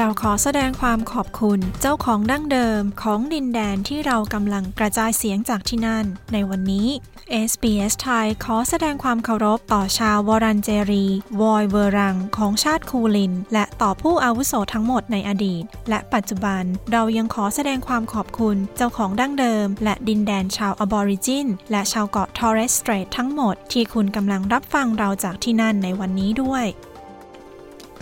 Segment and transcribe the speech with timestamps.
[0.00, 6.88] เราขอแสดงความขอบคุณเจ้าของดั้งเดิมของดินแดนที่เรากำลังกระจายเสียงจากที่นั่น ในวันนี้
[7.50, 11.06] SBS ไทยขอแสดงความเคารพต่อชาววอรันเจรี
[11.40, 26.66] วอยเวอรังของชาติคูลิน และต่อผู้อาวุโสทั้งหมดในอดีต และปัจจุบันเรายังขอแสดงความขอบคุณเจ้าของดั้งเดิม และดินแดนชาวอบอริจิน และชาวเกาะทอร์เรสสเตรททั้งหมด ที่คุณกำลังรับฟังเราจากที่นั่นในวันนี้ด้วย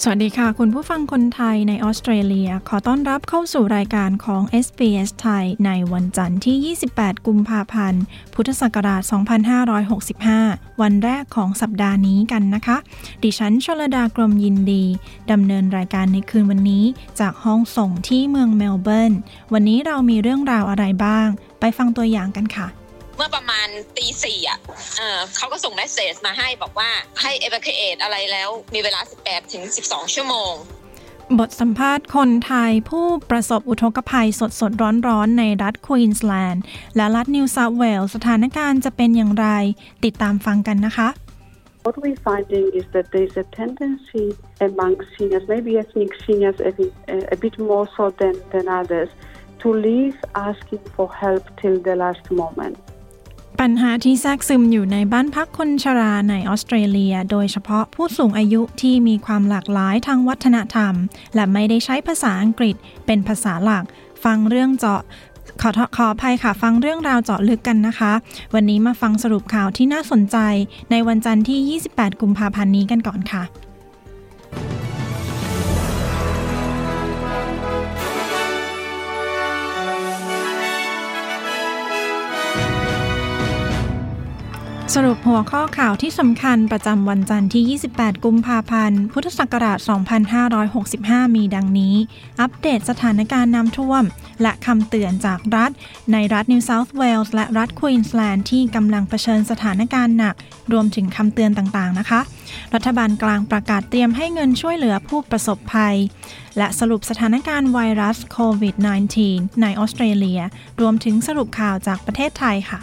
[0.03, 8.03] สวัสดีค่ะ คุณผู้ฟังคนไทยในออสเตรเลีย ขอต้อนรับเข้าสู่รายการของ SBS ไทย ในวันจันทร์ที่ 28 กุมภาพันธ์
[8.35, 9.03] พุทธศักราช
[9.97, 12.77] 2565 วันแรกของสัปดาห์นี้กันนะคะ
[13.23, 14.85] ดิฉันชลดากรมยินดี
[15.31, 16.85] ดำเนินรายการในคืนวันนี้
[17.21, 19.13] จากห้องส่งที่เมืองเมลเบิร์น
[19.53, 21.29] วันนี้เรามีเรื่องราวอะไรบ้าง
[21.61, 22.69] ไปฟังตัวอย่างกันค่ะ
[23.17, 24.59] เมื่อประมาณตีสี่อะ
[24.99, 26.91] เออเขาก็ส่ง message มาให้บอกว่า
[27.23, 30.55] ให้ evacuate อะไรแล้วมีเวลา 18ถึง12 ชั่วโมง
[31.39, 36.63] บทสัมภาษณ์คนไทยผู้ประสบอุทกภัยสดสดร้อนร้อนๆในรัฐควีนส์แลนด์
[36.97, 39.47] และรัฐนิวเซาท์เวลส์สถานการณ์จะเป็นอย่างไร
[40.05, 41.09] ติดตามฟังกันนะคะ
[41.85, 44.27] What we're finding is that there's a tendency
[44.69, 46.93] among seniors, maybe ethnic seniors a bit,
[47.35, 49.11] a bit more so than, than others,
[49.61, 50.17] to leave
[50.49, 52.77] asking for help till the last moment.
[53.61, 60.95] ปัญหาที่แทรกซึมอยู่ในบ้านพักคนชราในออสเตรเลีย โดยเฉพาะผู้สูงอายุที่มีความหลากหลายทางวัฒนธรรม
[61.35, 62.77] และไม่ได้ใช้ภาษาอังกฤษ
[63.07, 63.85] เป็นภาษาหลัก
[64.25, 65.01] ฟังเรื่องเจาะ
[65.61, 68.13] ขอขออภัยค่ะ ฟังเรื่องราวเจาะลึกกันนะคะ
[68.55, 70.37] วันนี้มาฟังสรุปข่าวที่น่าสนใจ
[70.91, 73.43] ในวันจันทร์ที่ 28 กุมภาพันธ์นี้กันก่อนค่ะ
[84.95, 89.79] สรุปหัวข้อข่าวที่สำคัญประจำวันจันทร์ที่ 28 กุมภาพันธ์ พุทธศักราช
[90.57, 91.95] 2565 มีดังนี้
[92.41, 94.05] อัปเดตสถานการณ์น้ำท่วม
[94.43, 95.71] และคำเตือนจากรัฐ
[96.13, 100.35] ในรัฐนิวเซาท์เวลส์และรัฐควีนสแลนด์ที่กำลังเผชิญสถานการณ์หนัก
[100.73, 102.21] รวมถึงคำเตือนต่างๆนะคะ
[102.75, 105.97] รัฐบาลกลางประกาศเตรียมให้เงินช่วยเหลือผู้ประสบภัย
[106.59, 108.75] และสรุปสถานการณ์ไวรัสโควิด
[109.19, 110.41] -19 ในออสเตรเลีย
[110.81, 112.81] รวมถึงสรุปข่าวจากประเทศไทยค่ะ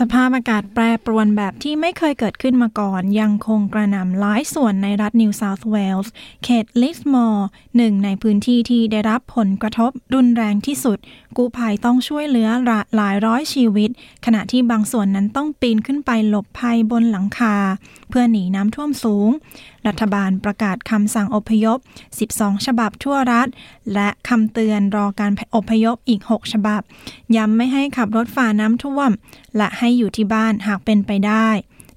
[0.00, 6.12] สภาพอากาศแปรปรวนแบบที่ไม่เคยเกิดขึ้นมาก่อน ยังคงกระหน่ำหลายส่วนในรัฐนิวเซาท์เวลส์
[6.44, 10.98] เขตลิสมอร์หนึ่งในพื้นที่ที่ได้รับผลกระทบรุนแรงที่สุด
[11.36, 12.48] กู้ภัยต้องช่วยเหลือ
[12.96, 13.90] หลายร้อยชีวิต
[14.24, 17.56] ขณะที่บางส่วนนั้นต้องปีนขึ้นไปหลบภัยบนหลังคา
[18.08, 19.28] เพื่อหนีน้ำท่วมสูง
[19.86, 21.78] รัฐบาลประกาศคำสั่งอพยพ
[22.22, 23.48] 12 ฉบับทั่วรัฐ
[23.94, 26.82] และคำเตือนรอการอพยพอีก 6 ฉบับ
[27.36, 29.10] ย้ำไม่ให้ขับรถฝ่าน้ำท่วม
[29.56, 31.48] และให้อยู่ที่บ้านหากเป็นไปได้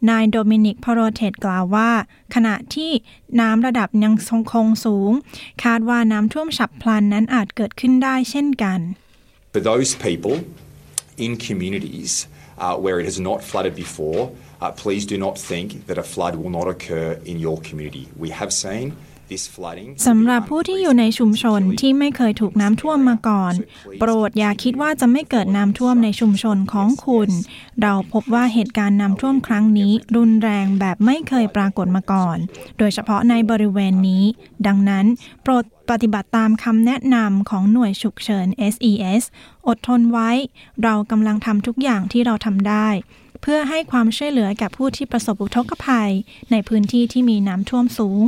[0.10, 1.92] นายโดมินิกพโรเทตกล่าวว่า
[2.36, 2.92] ขณะที่
[3.40, 5.12] น้ำระดับยังทรงคงสูง
[5.64, 8.80] คาดว่าน้ำท่วมฉับพลันนั้นอาจเกิดขึ้นได้เช่นกัน
[9.54, 10.36] For those people
[11.26, 12.12] in communities
[12.64, 14.22] uh, where it has not flooded before,
[14.66, 18.06] uh, please do not think that a flood will not occur in your community.
[18.24, 18.86] We have seen
[19.32, 19.90] this flooding.
[20.08, 23.54] สำหรับผู้ที่อยู่ในชุมชนที่ไม่เคยถูกน้ำท่วมมาก่อน
[24.00, 27.30] โปรดอย่าคิดว่าจะไม่เกิดน้ำท่วมในชุมชนของคุณ
[27.82, 32.38] เราพบว่าเหตุการณ์น้ำท่วมครั้งนี้ รุนแรงแบบไม่เคยปรากฏมาก่อน
[32.78, 34.24] โดยเฉพาะในบริเวณนี้
[34.68, 35.06] ดังนั้น
[35.44, 39.24] โปรดปฏิบัติตามคำแนะนำของหน่วยฉุกเฉิน SES
[39.68, 40.30] อดทนไว้
[40.84, 42.90] เรากำลังทำทุกอย่างที่เราทำได้
[43.48, 46.12] เพื่อให้ความช่วยเหลือกับผู้ที่ประสบอุทกภัย
[46.52, 48.24] ในพื้นที่ที่มีน้ำท่วมสูง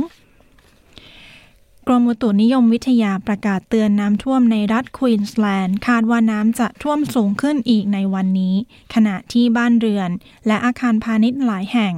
[1.86, 8.54] กรมอุตุนิยมวิทยาประกาศเตือนน้ำท่วมในรัฐควีนสแลนด์คาดว่าน้ำจะท่วมสูงขึ้นอีกในวันนี้
[8.94, 10.10] ขณะที่บ้านเรือน
[10.46, 11.94] และอาคารพาณิชย์หลายแห่ง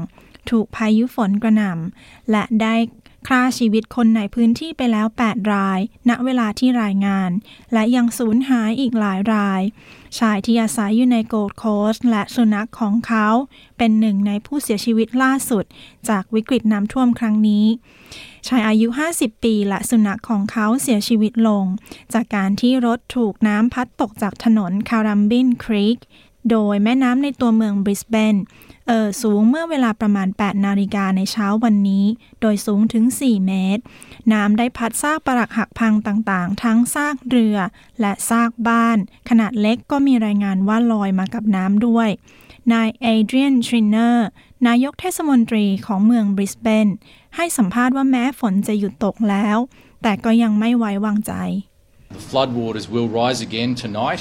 [0.50, 2.75] ถูกพายุฝนกระหน่ำและได้
[3.28, 7.31] ฆ่าชีวิตคนในพื้นที่ไปแล้ว 8 ราย ณ เวลาที่รายงาน
[7.72, 9.62] และยังสูญหายอีกหลายราย
[10.19, 13.28] ชายที่อาศัยอยู่ในโกลด์โคสต์และสุนัขของเขา
[13.78, 15.64] เป็นหนึ่งในผู้เสียชีวิตล่าสุด
[16.08, 17.67] จากวิกฤตน้ำท่วมครั้งนี้
[18.49, 21.64] ชายอายุ 50 ปีและสุนัขของเขาเสียชีวิตลง
[22.12, 25.99] จากการที่รถถูกน้ำพัดตกจากถนนคารัมบินครีก
[26.50, 28.37] โดยแม่น้ำในตัวเมืองบริสเบน
[28.92, 32.04] เอ่อสูงเมื่อเวลาประมาณ 8 นาฬิกาในเช้าวันนี้
[32.40, 33.82] โดยสูงถึง 4 เมตร
[34.32, 37.56] น้ำได้พัดซากปรักหักพังต่างๆ ทั้งซากเรือ
[38.00, 38.98] และซากบ้าน
[39.28, 42.08] ขนาดเล็กก็มีรายงานว่าลอยมากับน้ำด้วย
[42.72, 44.26] นายเอเดรียนทรินเนอร์
[44.66, 46.88] นายกเทศมนตรีของเมืองบริสเบน
[47.36, 49.58] ให้สัมภาษณ์ว่าแม้ฝนจะหยุดตกแล้ว
[50.02, 51.32] แต่ก็ยังไม่ไว้วางใจ
[52.19, 54.20] The floodwaters will rise again tonight.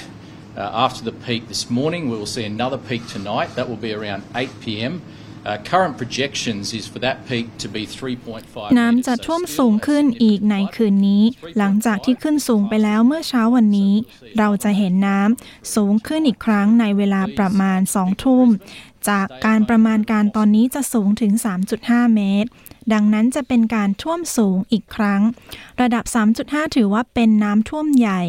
[0.58, 3.50] Uh, after the peak this morning, we will see another peak tonight.
[3.56, 5.02] That will be around 8 p.m.
[5.46, 11.24] Uh, current projections is for that peak to be 3.5น้ำจะท่วมสูงขึ้นอีกในคืนนี้
[11.58, 13.94] หลังจากที่ขึ้นสูงไปแล้วเมื่อเช้าวันนี้
[14.38, 18.48] เราจะเห็นน้ำสูงขึ้นอีกครั้งในเวลาประมาณ 2 ทุ่ม
[19.10, 21.32] จากการประมาณการตอนนี้จะสูงถึง
[21.74, 22.50] 3.5 เมตร
[22.94, 25.22] ดังนั้นจะเป็นการท่วมสูงอีกครั้ง
[25.82, 26.04] ระดับ
[26.40, 28.22] 3.5 ถือว่าเป็นน้ำท่วมใหญ่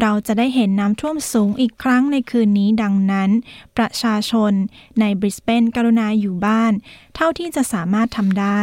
[0.00, 3.30] เราจะได้เห็นน้ำท่วมสูงอีกครั้งในคืนนี้ดังนั้น
[3.76, 4.52] ประชาชน
[5.00, 6.72] ในบริสเบนกรุณาอยู่บ้าน
[7.14, 8.60] เท่าที่จะสามารถทำได้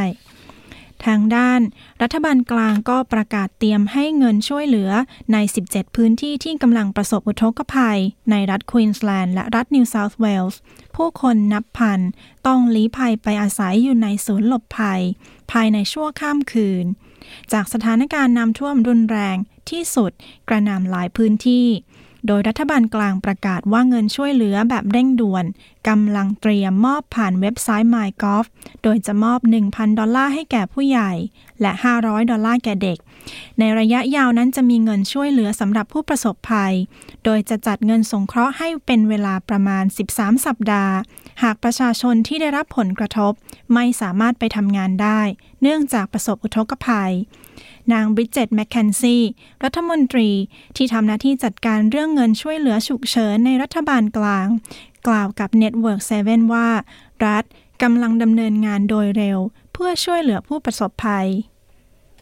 [1.06, 1.62] ทางด้าน
[2.02, 4.92] รัฐบาลกลางก็ประกาศเตรียมให้เงินช่วยเหลือ
[5.34, 5.38] ใน
[5.68, 8.00] 17 พื้นที่ที่กำลังประสบอุทกภัย
[8.32, 10.60] ในรัฐควีนสแลนด์และรัฐนิวเซาท์เวลส์
[10.96, 12.00] ผู้คนนับพัน
[12.48, 15.02] ต้องลี้ภัยไปอาศัยอยู่ในศูนย์หลบภัย
[15.52, 16.86] ภายในชั่วข้ามคืน
[17.52, 19.38] จากสถานการณ์น้ำท่วมรุนแรง
[19.70, 20.12] ที่สุด
[20.50, 21.68] กระหน่ำหลายพื้นที่
[22.28, 25.46] โดยรัฐบาลกลางประกาศว่าเงินช่วยเหลือแบบเร่งด่วน
[25.90, 28.46] กำลังเตรียมมอบผ่านเว็บไซต์ MyGov
[28.84, 29.40] โดยจะมอบ
[29.70, 31.12] 1,000 ดอลลาร์ให้แก่ผู้ใหญ่
[31.62, 32.98] และ 500 ดอลลาร์แก่เด็ก
[33.60, 36.74] ในระยะยาวนั้นจะมีเงินช่วยเหลือสำหรับผู้ประสบภัย
[37.26, 39.84] โดยจะจัดเงินสงเคราะห์ให้เป็นเวลาประมาณ
[40.16, 40.94] 13 สัปดาห์
[41.44, 43.32] หากประชาชนที่ได้รับผลกระทบ
[43.74, 45.22] ไม่สามารถไปทำงานได้
[45.62, 47.14] เนื่องจากประสบอุทกภัย
[47.94, 49.18] นางบริจเจตแมคเคนซี
[49.64, 50.30] รัฐมนตรี
[50.76, 54.48] ที่ทำหน้าที่จัดการเรื่องเงินช่วยเหลือฉุกเฉินในรัฐบาลกลาง
[55.08, 56.68] กล่าวกับ Network 7 ว่า
[57.26, 57.44] รัฐ
[57.84, 59.40] กำลังดำเนินงานโดยเร็ว
[59.74, 61.28] เพื่อช่วยเหลือผู้ประสบภัย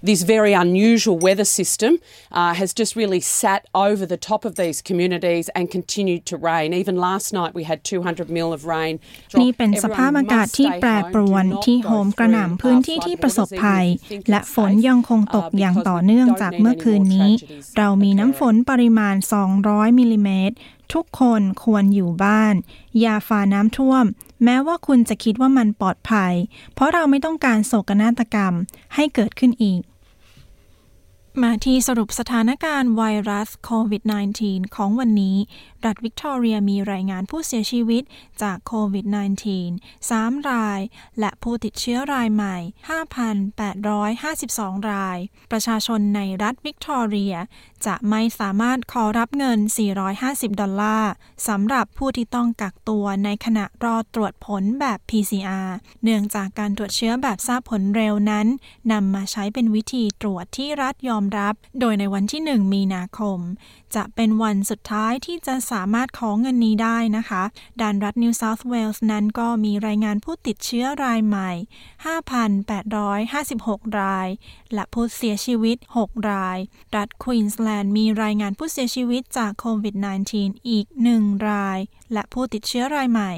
[0.10, 1.98] This very unusual weather system
[2.30, 6.74] uh, has just really sat over the top of these communities and continued to rain.
[6.74, 8.94] Even last night we had 200 mil of rain.
[9.42, 13.86] นี่เป็นสภาพอากาศที่แปรปรวนที่โหมกระหน่ำพื้นที่ที่ประสบภัย
[14.30, 17.32] และฝนยังคงตกอย่างต่อเนื่องจากเมื่อคืนนี้
[17.78, 19.16] เรามีน้ำฝนปริมาณ
[19.58, 20.56] 200มิลลิเมตร
[20.94, 22.56] ทุกคนควรอยู่บ้าน
[23.00, 24.06] อย่าฝ่าน้ำท่วม
[24.44, 26.34] แม้ว่าคุณจะคิดว่ามันปลอดภัย
[26.74, 28.54] เพราะเราไม่ต้องการโศกนาฏกรรม
[28.96, 29.82] ให้เกิดขึ้นอีก
[31.42, 34.04] มาที่สรุปสถานการณ์ไวรัสโควิด
[34.40, 35.38] -19 ของวันนี้
[35.86, 38.04] รัฐวิกตอเรียมีรายงานผู้เสียชีวิต
[38.42, 39.06] จากโควิด
[39.58, 40.80] -19 3 ราย
[41.20, 42.58] และผู้ติดเชื้อรายใหม่
[44.14, 45.18] 5,852 ราย
[45.52, 47.36] ประชาชนในรัฐวิกตอเรีย
[47.86, 49.60] จะไม่สามารถขอรับเงิน
[50.10, 51.12] 450 ดอลลาร์
[51.48, 55.70] สำหรับผู้ที่ต้องกักตัวในขณะรอตรวจผลแบบ PCR
[56.04, 58.48] เนื่องจากการตรวจเชื้อแบบทราบผลเร็วนั้น
[58.92, 63.40] นำมาใช้เป็นวิธีตรวจที่รัฐยอมรับ โดยในวันที่ 1 มีนาคม
[63.96, 67.44] จะเป็นวันสุดท้ายที่จะสามารถขอเงินนี้ได้นะคะ
[67.82, 71.52] ด้านรัฐนิวเซาท์เวลส์นั้นก็มีรายงานผู้ติดเชื้อรายใหม่
[72.40, 74.28] 5,856 ราย
[74.74, 76.58] และผู้เสียชีวิต 6 ราย
[76.96, 79.96] รัฐควีนสแลนด์มีรายงานผู้เสียชีวิตจากโควิด
[80.32, 80.86] -19 อีก
[81.18, 81.80] 1 ราย
[82.14, 83.32] และผู้ติดเชื้อรายใหม่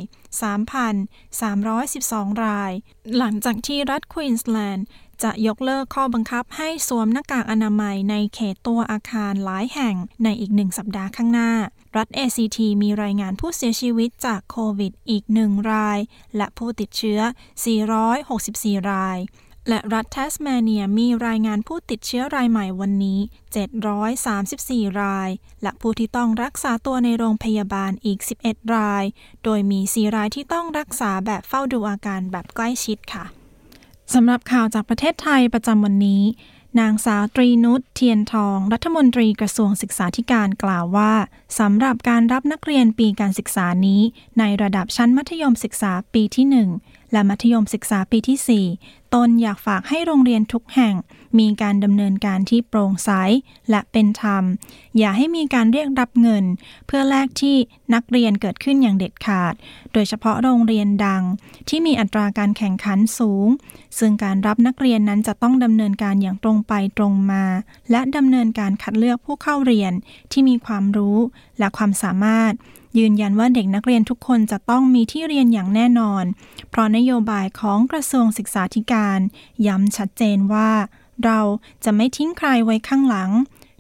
[1.54, 2.72] 3,312 ราย
[3.18, 4.86] หลังจากที่รัฐควีนสแลนด์
[5.24, 11.52] จะยกเลิกข้อบังคับให้สวมหน้ากากอนามัยในเขตตัวอาคารหลายแห่งในอีกหนึ่งสัปดาห์ข้างหน้า
[11.98, 16.00] รัฐ ACT มีรายงานผู้เสียชีวิตจากโควิดอีกหนึ่งราย
[16.38, 17.20] และผู้ติดเชื้อ
[18.06, 19.20] 464 ราย
[19.70, 23.20] และรัฐแทสเมเนียมีรายงานผู้ติดเชื้อรายใหม่วันนี้
[24.10, 25.30] 734 ราย
[25.64, 29.04] และผู้ที่ต้องรักษาตัวในโรงพยาบาลอีก 11 ราย
[29.44, 33.26] โดยมี 4 รายที่ต้องรักษาแบบเฝ้าดูอาการแบบใกล้ชิดค่ะ
[34.14, 36.24] สำหรับข่าวจากประเทศไทยประจำวันนี้
[36.80, 41.14] นางสาวตรีนุชเทียนทอง รัฐมนตรีกระทรวงศึกษาธิการกล่าวว่า
[41.60, 44.02] สำหรับการรับนักเรียนปีการศึกษานี้
[44.40, 50.96] ในระดับชั้นมัธยมศึกษาปีที่ 1 และมัธยมศึกษาปีที่ 4 ตนอยากฝากให้โรงเรียนทุกแห่ง
[51.40, 53.10] มีการดำเนินการที่โปร่งใส
[53.70, 54.44] และเป็นธรรม
[54.98, 56.46] อย่าให้มีการเรียกรับเงิน
[56.88, 57.56] เพื่อแลกที่
[57.94, 59.54] นักเรียนเกิดขึ้นอย่างเด็ดขาด
[59.94, 61.24] โดยเฉพาะโรงเรียนดัง
[61.70, 63.48] ที่มีอัตราการแข่งขันสูง
[64.00, 67.44] ซึ่งการรับนักเรียนนั้นจะต้องดำเนินการอย่างตรงไปตรงมา
[67.92, 69.94] และดำเนินการคัดเลือกผู้เข้าเรียน
[70.32, 71.18] ที่มีความรู้
[71.60, 72.54] และความสามารถ
[72.98, 76.24] ยืนยันว่าเด็กนักเรียนทุกคนจะต้องมีที่เรียนอย่างแน่นอน
[76.70, 79.20] เพราะนโยบายของกระทรวงศึกษาธิการ
[79.68, 80.72] ย้ำชัดเจนว่า
[81.26, 81.40] เรา
[81.84, 83.32] จะไม่ทิ้งใครไว้ข้างหลัง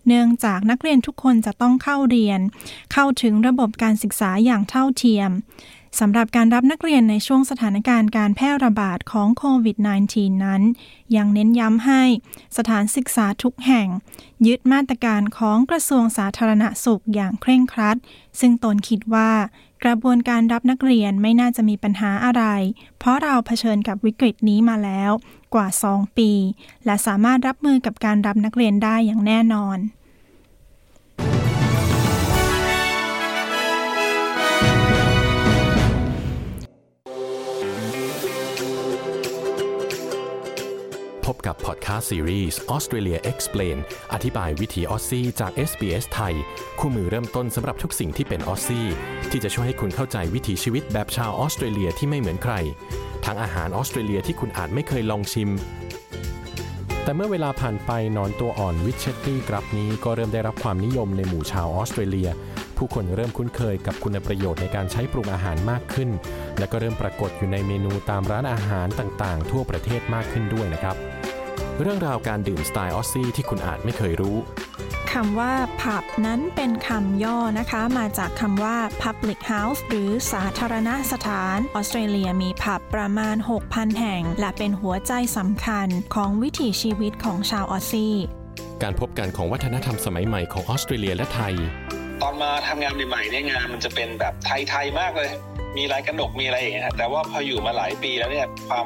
[0.07, 2.39] เนื่องจากนักเรียนทุกคนจะต้องเข้าเรียน
[2.93, 5.29] เข้าถึงระบบการศึกษาอย่างเท่าเทียม
[6.00, 9.78] สำหรับการรับนักเรียนในช่วงสถานการณ์การแพร่ระบาดของโควิด
[10.12, 10.62] -19 นั้น
[11.16, 12.04] ยังเน้นย้ำให้
[12.58, 13.88] สถานศึกษาทุกแห่ง
[14.48, 17.98] ยึดมาตรการของกระทรวงสาธารณสุขอย่างเคร่งครัด
[18.40, 19.32] ซึ่งตนคิดว่า
[19.84, 22.44] กระบวนการรับนักเรียนไม่น่าจะมีปัญหาอะไร
[22.98, 25.12] เพราะเราเผชิญกับวิกฤตนี้มาแล้ว
[25.54, 26.32] กว่า 2 ปี
[26.86, 29.80] และสามารถรับมือกับการรับนักเรียนได้อย่างแน่นอน
[41.36, 43.77] พบกับพอดแคสต์ซีรีส์ Australia Explain
[44.13, 46.34] อธิบายวิถีออสซี่จาก SBS ไทย
[46.80, 48.88] คู่มือเริ่มต้นสำหรับทุกสิ่งที่เป็นออสซี่
[49.32, 52.54] ที่จะช่วยให้คุณเข้าใจวิถีชีวิตแบบชาวออสเตรเลียที่ไม่เหมือนใคร
[53.25, 55.50] ทั้งอาหารออสเตรเลียที่คุณอาจไม่เคยลองชิม
[57.04, 62.30] แต่เมื่อเวลาผ่านไปหนอนตัวอ่อน witchetty grub นี้ก็เริ่มได้รับความนิยมในหมู่ชาวออสเตรเลีย
[62.77, 66.10] ผู้คนเริ่มคุ้นเคยกับคุณประโยชน์ในการใช้ปรุงอาหารมากขึ้น
[66.58, 70.96] และก็เริ่มปรากฏอยู่ในเมนูตามร้านอาหารต่างๆ ทั่วประเทศมากขึ้นด้วยนะครับ
[71.82, 74.38] เรื่องราวการดื่มสไตล์ออสซี่ที่คุณอาจไม่เคยรู้
[75.12, 83.36] คำว่าผับนั้นเป็นคำย่อนะคะ มาจากคำว่า public house หรือสาธารณสถาน ออสเตรเลียมีผับประมาณ
[83.67, 88.15] 6,000 แห่ง และเป็นหัวใจสำคัญของวิถีชีวิตของชาวออสซี่
[88.84, 91.53] การพบกันของวัฒนธรรมสมัยใหม่ของออสเตรเลียและไทย
[92.22, 95.29] ตอนมาทำงานใหม่ๆเนี่ยงานมันจะเป็นแบบไทยๆมากเลย
[95.77, 98.86] มีลายกระหนกมีอะไรอย่างเงี้ยแต่ว่าพออยู่มาหลายปีแล้วเนี่ยความ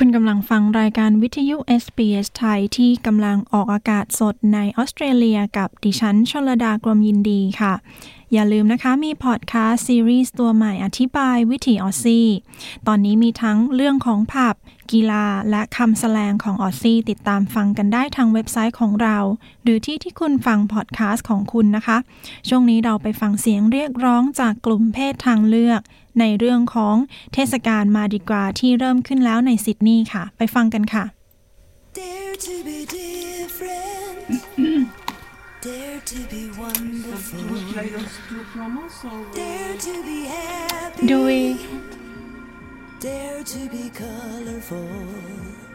[0.00, 7.74] คุณกำลังฟังรายการวิทยุ SBS ไทยที่กำลังออกอากาศสดในออสเตรเลียกับดิฉันชลดากรมยินดีค่ะ
[8.32, 12.28] อย่าลืมนะคะมีพอดแคสต์ซีรีส์ตัวใหม่อธิบายวิถีออซซี่
[12.86, 14.56] ตอนนี้มีทั้งเรื่องของผับ
[14.92, 19.18] กีฬาและคำสแลงของออซซี่ ติดตามฟังกันได้ทางเว็บไซต์ของเรา
[19.62, 21.98] หรือที่ที่คุณฟังพอดแคสต์ของคุณนะคะ
[22.48, 25.80] ช่วงนี้เราไปฟังเสียงเรียกร้องจากกลุ่มเพศทางเลือก
[26.20, 26.96] ในเรื่องของ
[27.34, 31.04] เทศกาลมาดิกราที่เริ่มขึ้นแล้วในซิดนีย์ค่ะ ไปฟังกันค่ะ
[31.98, 34.26] Dare to be different
[35.66, 37.40] Dare to be wonderful.
[39.34, 41.06] Dare to be happy.
[41.08, 41.58] Do we?
[43.00, 45.65] Dare to be colorful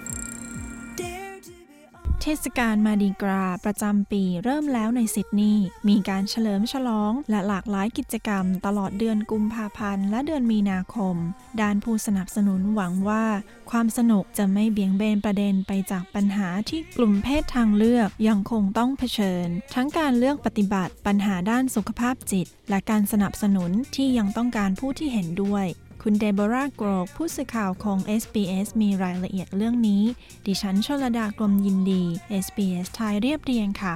[2.22, 11.16] เทศกาลมาดีกราประจำปีเริ่มแล้วในซิดนีย์มีการเฉลิมฉลองและหลากหลายกิจกรรมตลอดเดือนกุมภาพันธ์และเดือนมีนาคม
[11.62, 13.26] ด้านผู้สนับสนุนหวังว่า
[13.72, 25.68] ความสนุกจะไม่เบี่ยงเบนประเด็นไปจากปัญหาที่กลุ่มเพศทางเลือกยังคงต้องเผชิญ ทั้งการเลือกปฏิบัติปัญหาด้านสุขภาพจิต และการสนับสนุนที่ยังต้องการผู้ที่เห็นด้วย
[26.06, 30.04] คุณเดโบราโกรกผู้สื่อข่าวของ SBS มีรายละเอียดเรื่องนี้
[30.46, 32.04] ดิฉันชลดากรมยินดี
[32.46, 33.96] SBS ไทยเรียบเรียงค่ะ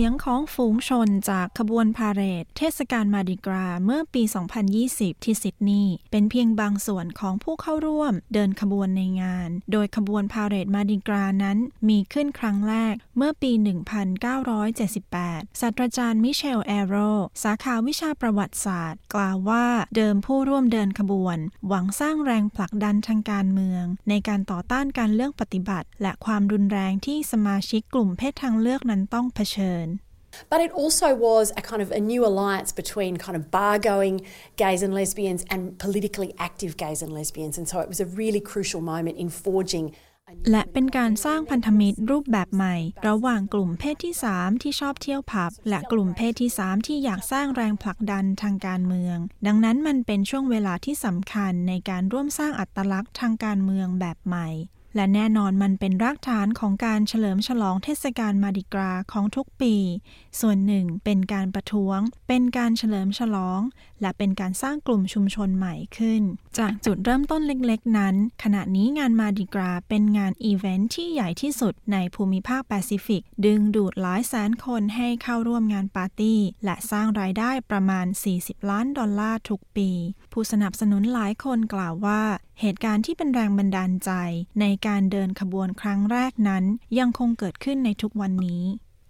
[0.00, 4.22] สียงของฝูงชนจากขบวนพาเหรดเทศกาลมาดิกราเมื่อปี
[4.74, 13.52] 2020 ที่ซิดนีย์เป็นเพียงบางส่วนของผู้เข้าร่วมเดินขบวนในงาน โดยขบวนพาเหรดมาดิกรานั้นมีขึ้นครั้งแรกเมื่อปี
[14.76, 16.94] 1978 ศาสตราจารย์มิเชลแอโร
[17.42, 21.38] สาขาวิชาประวัติศาสตร์ กล่าวว่าเดิมผู้ร่วมเดินขบวน
[21.68, 29.87] หวังสร้างแรงผลักดันทางการเมือง ในการต่อต้านการเลือกปฏิบัติ และความรุนแรงที่สมาชิกกลุ่มเพศทางเลือกนั้นต้องเผชิญ
[30.50, 34.16] But it also was a kind of a new alliance between kind of bar going
[34.62, 37.54] gays and lesbians and politically active gays and lesbians.
[37.58, 39.86] And so it was a really crucial moment in forging
[40.50, 42.76] และเป็นการสร้างพันธมิตรรูปแบบใหม่
[43.08, 49.16] ระหว่างกลุ่มเพศที่ 3 ที่ชอบเที่ยวผับ และกลุ่มเพศที่ 3 ที่อยากสร้างแรงผลักดันทางการเมือง
[49.46, 54.48] ดังนั้นมันเป็นช่วงเวลาที่สำคัญในการร่วมสร้างอัตลักษณ์ทางการเมืองแบบใหม่
[54.98, 59.74] และแน่นอนมันเป็นรากฐานของการเฉลิมฉลองเทศกาลมาดิกราของทุกปี
[60.40, 63.60] ส่วนหนึ่งเป็นการประท้วง เป็นการเฉลิมฉลอง
[64.02, 66.22] และเป็นการสร้างกลุ่มชุมชนใหม่ขึ้น
[66.58, 78.06] จากจุดเริ่มต้นเล็กๆนั้น ขณะนี้งาน Mardi Gras เป็นงานอีเวนท์ที่ใหญ่ที่สุดในภูมิภาคแปซิฟิก ดึงดูดหลายแสนคนให้เข้าร่วมงานปาร์ตี้ และสร้างรายได้ประมาณ
[78.38, 79.90] 40 ล้านดอลลาร์ทุกปี
[80.32, 82.22] ผู้สนับสนุนหลายคนกล่าวว่า
[82.60, 84.10] เหตุการณ์ที่เป็นแรงบันดาลใจ
[84.60, 86.64] ในการเดินขบวนครั้งแรกนั้น
[86.98, 88.64] ยังคงเกิดขึ้นในทุกวันนี้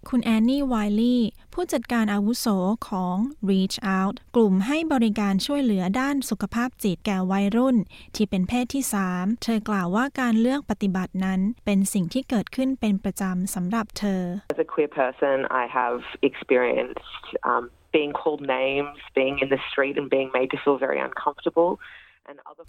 [0.07, 1.21] คุณแอนนี่ไวลี่
[1.53, 2.47] ผู้จัดการอาวุโส
[2.89, 3.15] ของ
[3.49, 7.77] Reach Out กลุ่มให้บริการช่วยเหลือด้านสุขภาพจิตแก่วัยรุ่น
[8.15, 14.21] ที่เป็นเพศที่ 3 เธอกล่าวว่าการเลือกปฏิบัตินั้นเป็นสิ่งที่เกิดขึ้นเป็นประจำสำหรับเธอ
[14.53, 17.63] As a queer person, I have experienced um,
[17.95, 21.71] being called names, being in the street, and being made to feel very uncomfortable.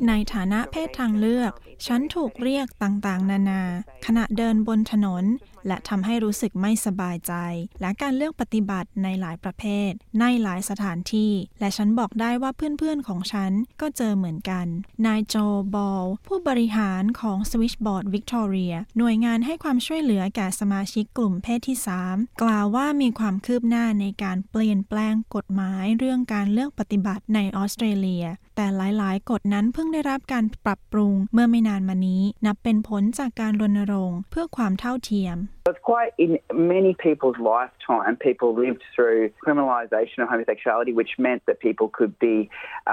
[0.08, 1.52] ในฐานะเพศทางเลือก
[1.86, 3.62] ฉันถูกเรียกต่างๆ นานา
[4.06, 5.24] ขณะเดินบนถนน
[5.66, 7.34] และทำให้รู้สึกไม่สบายใจ
[7.80, 9.90] และการเลือกปฏิบัติในหลายประเภท
[10.20, 14.66] ในหลายสถานที่ และฉันบอกได้ว่าเพื่อนๆของฉันก็เจอเหมือนกัน
[15.06, 15.36] นายโจ
[15.74, 28.24] บอล ผู้บริหารของ Switchboard Victoria หน่วยงานให้ความช่วยเหลือแก่สมาชิกกลุ่มเพศที่ 3 กล่าวว่ามีความคืบหน้าในการเปลี่ยนแปลงกฎหมายเรื่องการเลือกปฏิบัติในออสเตรเลีย
[28.62, 35.36] แต่หลายๆ กฎนั้นเพิ่งได้รับการปรับปรุงเมื่อไม่นานมานี้ นับเป็นผลจากการรณรงค์เพื่อความเท่าเทียม
[35.70, 36.30] It's quite in
[36.76, 42.36] many people's lifetime, people lived through criminalisation of homosexuality, which meant that people could be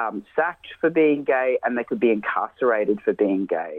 [0.01, 3.73] um, sacked for being gay and they could be incarcerated for being gay.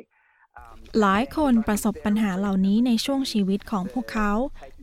[1.00, 4.32] หลายคนประสบปัญหาเหล่านี้ในช่วงชีวิตของพวกเขา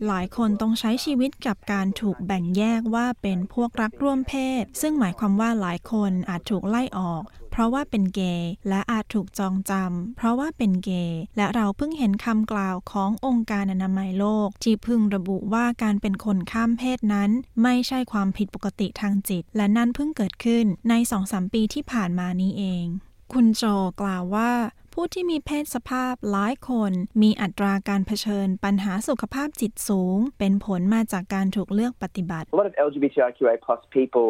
[0.07, 17.29] หลายคนต้องใช้ชีวิตกับการถูกแบ่งแยกว่าเป็นพวกรักร่วมเพศ ซึ่งหมายความว่าหลายคนอาจถูกไล่ออก เพราะว่าเป็นเกย์และอาจถูกจองจำเพราะว่าเป็นเกย์และเราเพิ่งเห็นคำกล่าวขององค์การอนามัยโลก ที่พึงระบุว่าการเป็นคนข้ามเพศนั้น
[17.63, 22.85] ไม่ใช่ความผิดปกติทางจิต และนั่นเพิ่งเกิดขึ้นในสองสามปีที่ผ่านมานี้เอง
[23.33, 23.63] คุณโจ
[24.01, 24.51] กล่าวว่า
[24.99, 34.27] ผู้ที่มีเพศสภาพหลายคน มีอัตราการเผชิญปัญหาสุขภาพจิตสูง เป็นผลมาจากการถูกเลือกปฏิบัติ A lot of LGBTIQA plus people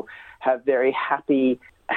[0.47, 1.45] have very happy,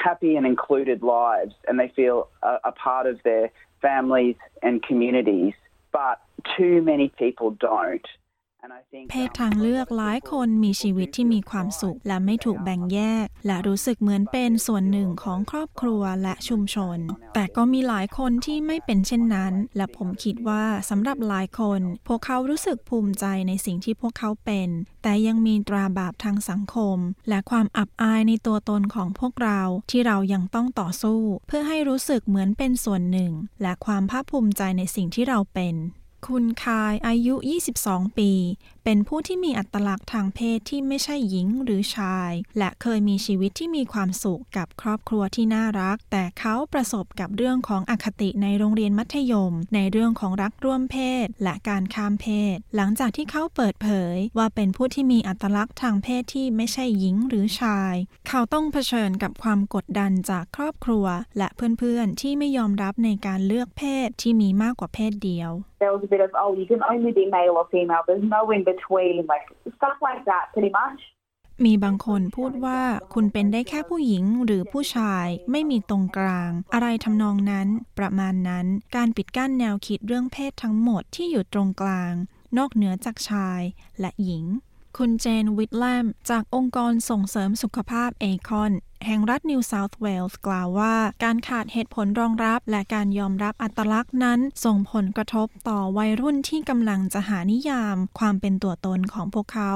[0.07, 2.17] happy and included lives, and they feel
[2.51, 3.47] a, a part of their
[3.87, 5.55] families and communities.
[6.01, 6.17] But
[6.57, 8.07] too many people don't.
[8.65, 16.99] And I think เพศทางเลือกหลายคนมีชีวิตที่มีความสุขและไม่ถูกแบ่งแยก และรู้สึกเหมือนเป็นส่วนหนึ่งของครอบครัวและชุมชน
[17.35, 24.69] แต่ก็มีหลายคนที่ไม่เป็นเช่นนั้น และผมคิดว่าสำหรับหลายคน พวกเขารู้สึกภูมิใจในสิ่งที่พวกเขาเป็น
[25.03, 35.77] แต่ยังมีตราบาปทางสังคม และความอับอายในตัวตนของพวกเราที่เรายังต้องต่อสู้ เพื่อให้รู้สึกเหมือนเป็นส่วนหนึ่ง และความภาคภูมิใจในสิ่งที่เราเป็น
[36.27, 37.35] คุณคายอายุ
[37.77, 38.31] 22 ปี
[38.85, 57.95] เป็นผู้ที่มีอัตลักษณ์ทางเพศที่ไม่ใช่หญิงหรือชาย และเคยมีชีวิตที่มีความสุขกับครอบครัวที่น่ารัก แต่เขาประสบกับเรื่องของอคติในโรงเรียนมัธยม ในเรื่องของรักร่วมเพศ และการข้ามเพศ หลังจากที่เขาเปิดเผย ว่าเป็นผู้ที่มีอัตลักษณ์ทางเพศที่ไม่ใช่หญิงหรือชาย
[58.29, 61.07] เขาต้องเผชิญกับความกดดันจากครอบครัว
[61.39, 68.03] และเพื่อนๆที่ไม่ยอมรับในการเลือกเพศที่มีมากกว่าเพศเดียว there was a bit of, oh, you can only be male or female.
[68.07, 69.47] There's no in between, like
[69.79, 71.01] stuff like that, pretty much.
[71.67, 72.81] มีบางคนพูดว่า
[73.15, 82.13] คุณเป็นได้แค่ผู้หญิงหรือผู้ชายไม่มีตรงกลาง อะไรทำนองนั้น ประมาณนั้น การปิดกั้นแนวคิดเรื่องเพศทั้งหมดที่อยู่ตรงกลาง
[82.57, 83.61] นอกเหนือจากชาย
[84.01, 84.45] และหญิง
[84.97, 88.73] คุณเจนวิทแลมจากองค์กรส่งเสริมสุขภาพเอคอน
[89.07, 99.73] แห่งรัฐนิวเซาท์เวลส์กล่าวว่า การขาดเหตุผลรองรับ และการยอมรับอัตลักษณ์นั้น ส่งผลกระทบต่อวัยรุ่นที่กำลังจะหานิยาม ความเป็นตัวตนของพวกเขา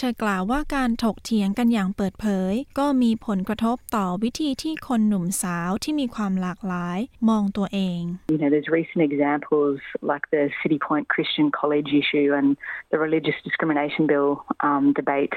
[0.00, 8.00] เธอกล่าวว่าการถกเถียงกันอย่างเปิดเผย ก็มีผลกระทบต่อวิธีที่คนหนุ่มสาวที่มีความหลากหลายมองตัวเอง
[8.32, 9.78] You know, there's recent examples
[10.10, 12.48] like the Citipointe Christian College issue and
[12.92, 14.30] the religious discrimination bill
[14.68, 15.34] um, debate.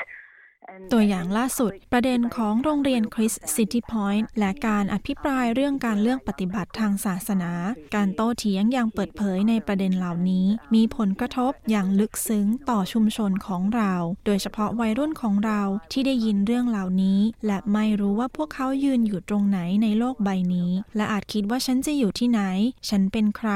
[0.91, 7.51] ตัวอย่างล่าสุด ประเด็นของโรงเรียนคริสต์ Citipointe และการอภิปรายเรื่องการเลือกปฏิบัติทางศาสนา
[7.95, 13.93] การโต้เถียงอย่างเปิดเผยในประเด็นเหล่านี้ มีผลกระทบอย่างลึกซึ้งต่อชุมชนของเรา
[14.25, 15.61] โดยเฉพาะวัยรุ่นของเรา
[15.91, 22.41] ที่ได้ยินเรื่องเหล่านี้ และไม่รู้ว่าพวกเขายืนอยู่ตรงไหนในโลกใบนี้ และอาจคิดว่าฉันจะอยู่ที่ไหน
[22.89, 23.51] ฉันเป็นใคร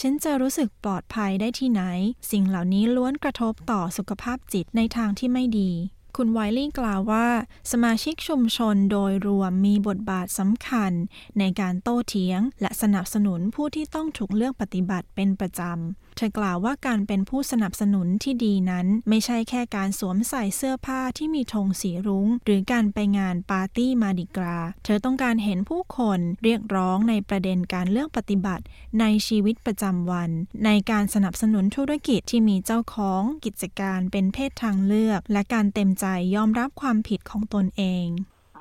[0.00, 1.82] ฉันจะรู้สึกปลอดภัยได้ที่ไหน
[2.30, 5.72] สิ่งเหล่านี้ล้วนกระทบต่อสุขภาพจิตในทางที่ไม่ดี
[6.20, 7.26] คุณไวลี่กล่าวว่า
[7.72, 10.92] สมาชิกชุมชนโดยรวมมีบทบาทสำคัญ
[11.38, 28.64] ในการโต้เถียง และสนับสนุนผู้ที่ต้องถูกเลือกปฏิบัติเป็นประจำ เธอกล่าวว่าการเป็นผู้สนับสนุนที่ดีนั้น ไม่ใช่แค่การสวมใส่เสื้อผ้าที่มีธงสีรุง้ง หรือการไปงานปาร์ตี้มาดิกรา เธอต้องการเห็นผู้คนเรียกร้องในประเด็นการเลือกปฏิบัติ
[29.00, 30.30] ในชีวิตประจำวัน
[30.64, 38.06] ในการสนับสนุนธุรกิจที่มีเจ้าของกิจการเป็นเพศทางเลือก และการเต็มใจยอมรับความผิดของตนเอง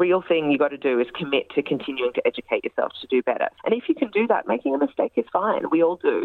[0.05, 3.19] real thing you got to do is commit to continuing to educate yourself to do
[3.31, 3.49] better.
[3.63, 5.63] And if you can do that, making a mistake is fine.
[5.73, 6.17] We all do.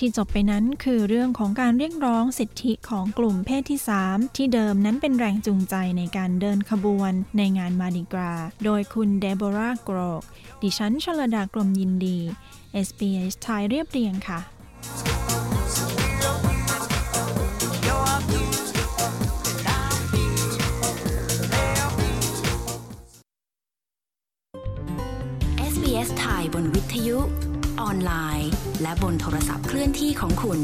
[0.00, 10.22] ที่จบไปนั้นคือเรื่องของการเรียกร้องสิทธิของกลุ่มเพศที่ 3 ที่เดิมนั้นเป็นแรงจูงใจในการเดินขบวนในงานมาดิกรา โดยคุณเดโบรากรอก
[10.62, 12.18] ดิฉันชลดากรมยินดี
[12.86, 14.40] SBS ไทยเรียบเรียงค่ะ
[26.20, 27.18] ไทยบนวิทยุ
[27.80, 28.50] ออนไลน์
[28.82, 30.60] และบนโทรศัพท์เคลื่อนที่ของคุณ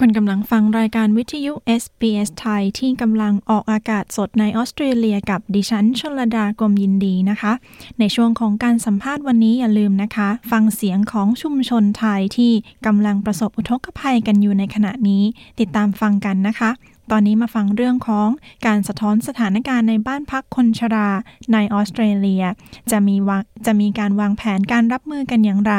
[0.00, 7.52] คุณกำลังฟังรายการวิทยุ SBS ไทย ที่กำลังออกอากาศสดในออสเตรเลียกับดิฉันชลดากรมยินดีนะคะ
[7.98, 12.52] ในช่วงของการสัมภาษณ์วันนี้อย่าลืมนะคะ ฟังเสียงของชุมชนไทยที่
[12.86, 15.22] กำลังประสบอุทกภัยกันอยู่ในขณะนี้
[15.60, 16.70] ติดตามฟังกันนะคะ
[17.10, 18.28] ตอนนี้มาฟังเรื่องของ
[18.66, 21.10] การสะท้อนสถานการณ์ในบ้านพักคนชรา
[21.52, 22.44] ในออสเตรเลีย
[22.90, 25.74] จะมีวาจะมีการวางแผนการรับมือกันอย่างไร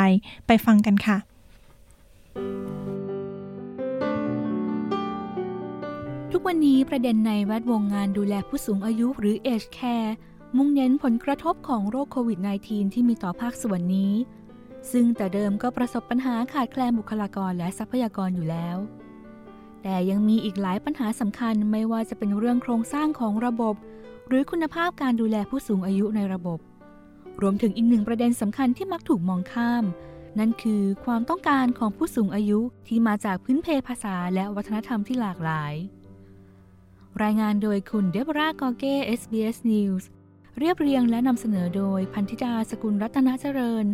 [0.47, 1.17] ไปฟังกันค่ะ
[6.34, 10.12] ทุกวันนี้ประเด็นในแวดวงงานดูแลผู้สูงอายุหรือ Age Care
[10.58, 14.13] มุ่งเน้นผลกระทบของโรคโควิด -19 ที่มีต่อภาคส่วนนี้
[14.92, 18.78] ซึ่งแต่เดิมก็ประสบปัญหาขาดแคลนบุคลากรและทรัพยากรอยู่แล้ว
[19.84, 23.76] แต่ยังมีอีกหลายปัญหาสำคัญไม่ว่าจะเป็นเรื่องโครงสร้างของระบบ
[24.28, 26.60] หรือคุณภาพการดูแลผู้สูงอายุในระบบ
[27.42, 29.84] รวมถึงอีกหนึ่งประเด็นสำคัญที่มักถูกมองข้าม
[30.40, 35.76] นั่นคือความต้องการของผู้สูงอายุที่มาจากพื้นเพภาษาและวัฒนธรรมที่หลากหลาย
[37.23, 40.03] รายงานโดยคุณเดบรากอเก้ SBS News
[40.58, 43.86] เรียบเรียงและนำเสนอโดยพันธิดาสกุลรัตนเจริญ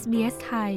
[0.00, 0.72] SBS ไทย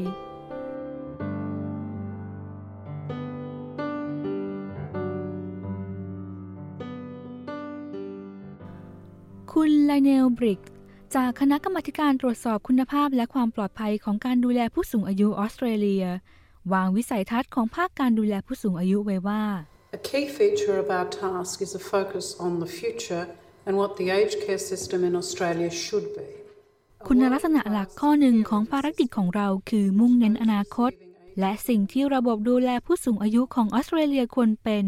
[9.54, 10.60] คุณไลเนลบริก
[11.16, 16.06] จากคณะกรรมาการตรวจสอบคุณภาพและความปลอดภัยของการดูแลผู้สูงอายุออสเตรเลีย
[16.74, 19.44] วางวิสัยทัศน์ของภาคการดูแลผู้สูงอายุไว้ว่า
[19.94, 23.26] A key feature of our task is a focus on the future
[23.66, 26.28] and what the aged care system in Australia should be.
[27.08, 30.92] คุณลักษณะหลักข้อหนึ่งของภารกิจของเราคือมุ่งเน้นอนาคต
[31.40, 34.86] และสิ่งที่ระบบดูแลผู้สูงอายุของออสเตรเลียควรเป็น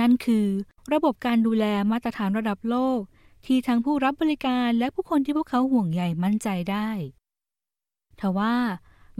[0.00, 0.46] นั่นคือ
[0.92, 3.00] ระบบการดูแลมาตรฐานระดับโลก
[3.46, 6.90] ที่ทั้งผู้รับบริการและผู้คนที่พวกเขาห่วงใยมั่นใจได้
[8.20, 8.56] ทว่า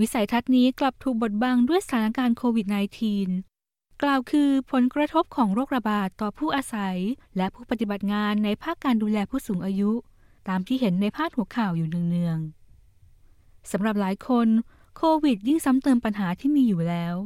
[0.00, 3.55] วิสัยทัศน์นี้กลับถูกบดบังด้วยสถานการณ์โควิด -19
[4.02, 6.96] กล่าวคือผลกระทบของโรคระบาดต่อผู้อาศัย
[7.37, 9.90] และผู้ปฏิบัติงานในภาคการดูแลผู้สูงอายุ
[10.48, 14.48] ตามที่เห็นในพาดหัวข่าวอยู่เนืองๆสำหรับหลายคน
[14.96, 17.16] โควิดยิ่งซ้ำเติมปัญหาที่มีอยู่แล้ว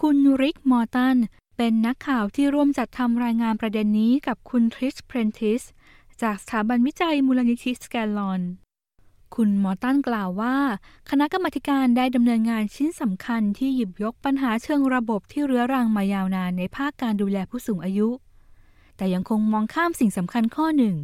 [0.00, 1.16] คุณริกมอร์ตัน
[1.56, 5.62] เป็นนักข่าวที่ร่วมจัดทำรายงานประเด็นนี้กับคุณทริชเพรนทิส
[6.22, 8.42] จากสถาบันวิจัยมูลนิธิสแกลลอน
[9.34, 10.56] คุณมอร์ตันกล่าวว่า
[11.10, 18.08] คณะกรรมาการได้ดำเนินงานชิ้นสำคัญที่หยิบยกปัญหาเชิงระบบที่เรื้อรังมายาวนานในภาคการดูแลผู้สูงอายุ
[18.96, 20.96] แต่ยังคงมองข้ามสิ่งสำคัญข้อหนึ่ง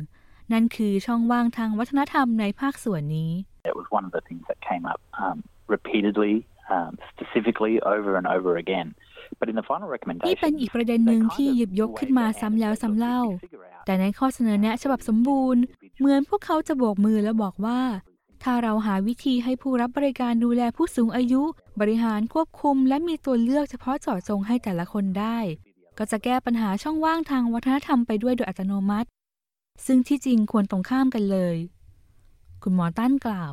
[0.52, 3.30] นั่นคือช่องว่างทางวัฒนธรรมในภาคส่วนนี้
[3.70, 5.36] It was one of the things that came up um,
[5.74, 6.34] repeatedly,
[6.74, 8.88] um, specifically over and over again.
[9.38, 13.20] But in the final นี่ recommendation, เป็นอีกประเด็นหนึ่งที่หยิบยกขึ้นมาซ้ำแล้วซ้ำเล่า
[13.86, 15.62] แต่ในข้อเสนอแนะฉบับสมบูรณ์
[15.98, 17.80] เหมือนพวกเขาจะโบกมือแล้วบอกว่า
[18.42, 21.42] ถ้าเราหาวิธีให้ผู้รับบริการดูแลผู้สูงอายุ
[21.80, 25.38] บริหารควบคุม และมีตัวเลือกเฉพาะเจาะจงให้แต่ละคนได้
[25.98, 29.08] ก็จะแก้ปัญหาช่องว่างทางวัฒนธรรมไปด้วยโดยอัตโนมัติ
[29.86, 31.56] ซึ่งที่จริงควรตรงข้ามกันเลย
[32.62, 33.52] คุณหมอตั้นกล่าว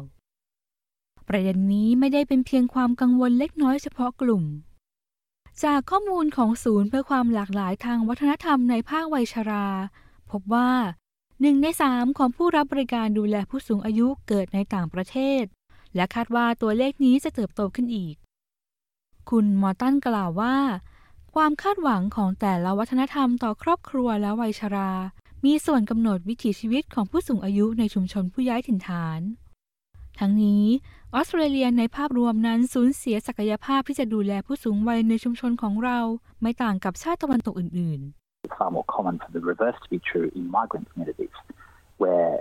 [1.28, 4.44] ประเด็นนี้ไม่ได้เป็นเพียงความกังวลเล็กน้อยเฉพาะกลุ่ม
[5.64, 9.68] จากข้อมูลของศูนย์เพื่อความหลากหลายทางวัฒนธรรมในภาควัยชรา
[10.32, 10.70] พบว่า
[11.42, 15.44] หนึ่งในสามของผู้รับบริการดูแลผู้สูงอายุเกิดในต่างประเทศ
[15.96, 18.16] และคาดว่าตัวเลขนี้จะเติบโตขึ้นอีก
[19.30, 20.56] คุณมอร์ตันกล่าวว่า
[21.34, 24.92] ความคาดหวังของแต่ละวัฒนธรรมต่อครอบครัวและวัยชรา
[25.46, 29.22] มีส่วนกำหนดวิถีชีวิตของผู้สูงอายุในชุมชนผู้ย้ายถิ่นฐาน
[30.20, 30.66] ทั้งนี้
[31.14, 36.00] ออสเตรเลียในภาพรวมนั้นสูญเสียศักยภาพที่จะดูแลผู้สูงวัยในชุมชนของเรา
[36.42, 41.36] ไม่ต่างกับชาติตะวันตกอื่นๆ it's far more common for the reverse to be true in migrant communities,
[42.02, 42.34] where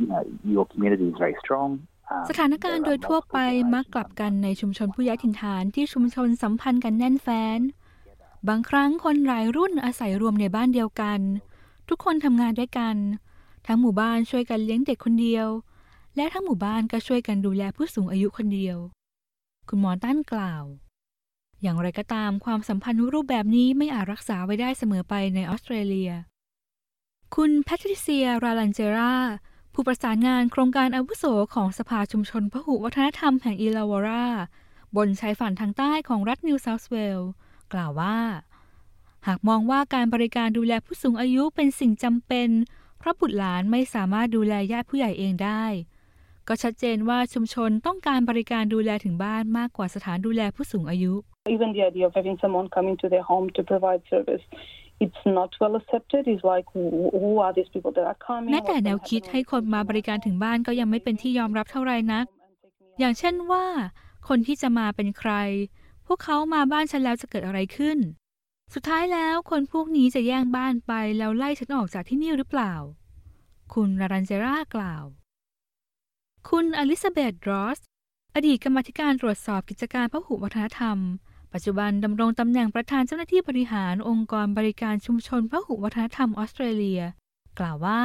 [0.00, 0.22] you know
[0.54, 1.70] your community is very strong.
[2.12, 3.38] um, สถานการณ์โดยทั่วไป
[3.74, 7.60] มักกลับกันในชุมชนผู้ย้ายถิ่นฐานที่ชุมชนสัมพันธ์กันแน่นแฟ้น
[8.48, 11.20] บางครั้งคนหลายรุ่นอาศัยรวมในบ้านเดียวกัน
[11.88, 12.96] ทุกคนทำงานด้วยกัน
[13.66, 15.48] ทั้งหมู่บ้านช่วยกันเลี้ยงเด็กคนเดียว
[16.16, 18.76] และทั้งหมู่บ้านก็ช่วยกันดูแลผู้สูงอายุคนเดียว
[19.68, 20.64] คุณหมอตั้นกล่าว
[21.62, 26.10] อย่างไรก็ตามความสัมพันธ์รูปแบบนี้ไม่อาจรักษาไว้ได้เสมอไปในออสเตรเลีย
[27.34, 29.16] คุณแพทริเซีย ราลันเจรา
[29.74, 34.28] ผู้ประสานงานโครงการอาวุโสของสภาชุมชนพหุวัฒนธรรมแห่งอิลาวารา
[34.96, 37.30] บนชายฝั่งทางใต้ของรัฐนิวเซาท์เวลส์
[37.72, 38.18] กล่าวว่า
[39.26, 42.48] หากมองว่าการบริการดูแลผู้สูงอายุเป็นสิ่งจำเป็น
[42.98, 45.64] เพราะบุตรหลานไม่สามารถดูแลญาติผู้ใหญ่เองได้
[46.48, 51.12] ก็ชัดเจนว่าชุมชนต้องการบริการดูแลถึงบ้านมากกว่าสถานดูแลผู้สูงอายุ
[51.54, 54.44] Even the idea of having someone coming to their home to provide service,
[55.04, 56.22] it's not well accepted.
[56.32, 56.84] It's like, who,
[57.22, 58.50] who are these people that are coming?
[58.52, 62.26] แม้แต่แนวคิดให้คนมาบริการถึงบ้านก็ยังไม่เป็นที่ยอมรับเท่าไหร่นัก
[62.98, 63.64] อย่างเช่นว่า
[64.28, 65.32] คนที่จะมาเป็นใคร
[66.06, 67.98] พวกเขามาบ้านฉันแล้วจะเกิดอะไรขึ้น
[68.74, 72.74] สุดท้ายแล้วคนพวกนี้จะแย่งบ้านไปแล้วไล่ฉันออกจากที่นี่หรือเปล่า
[73.74, 75.04] คุณรารันเจรากล่าว
[76.52, 77.78] คุณอลิซาเบธรอส
[78.34, 80.98] อดีตกรรมธิการตรวจสอบกิจการพหุวัฒนธรรม
[81.52, 87.02] ปัจจุบันดำรงตำแหน่งประธานเจ้าหน้าที่บริหารองค์กรบริการชุมชนพหุวัฒนธรรมออสเตรเลีย
[87.58, 88.02] กล่าวว่า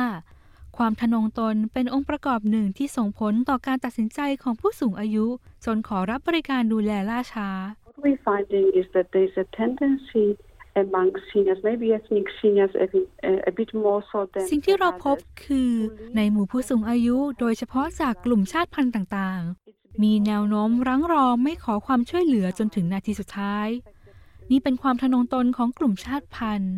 [0.77, 5.25] ความทะนงตนเป็นองค์ประกอบหนึ่งที่ส่งผลต่อการตัดสินใจของผู้สูงอายุ
[5.65, 7.49] จนขอรับบริการดูแลล่าช้า
[7.87, 10.27] What we're finding is that there's a tendency
[10.75, 13.07] among seniors, maybe ethnic seniors, a bit,
[13.49, 15.71] a bit more so than สิ่งที่เราพบคือ
[16.15, 23.67] ในหมู่ผู้สูงอายุโดยเฉพาะจากกลุ่มชาติพันธุ์ต่างๆ มีแนวโน้มรั้งรอไม่ขอความช่วยเหลือจนถึงนาทีสุดท้าย
[24.51, 26.75] นี่เป็นความทะนงตนของกลุ่มชาติพันธุ์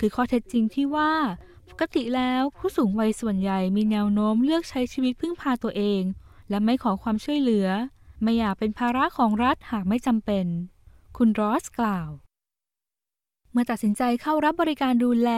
[0.00, 1.12] คือข้อเท็จจริงที่ว่า
[1.70, 6.02] ปกติแล้วผู้สูงวัยส่วนใหญ่มีแนวโน้มเลือกใช้ชีวิตพึ่งพาตัวเอง
[6.50, 7.68] และไม่ขอความช่วยเหลือ
[8.22, 10.46] ไม่อยากเป็นภาระของรัฐหากไม่จำเป็น
[11.16, 15.30] คุณรอสกล่าวเมื่อตัดสินใจเข้ารับบริการดูแล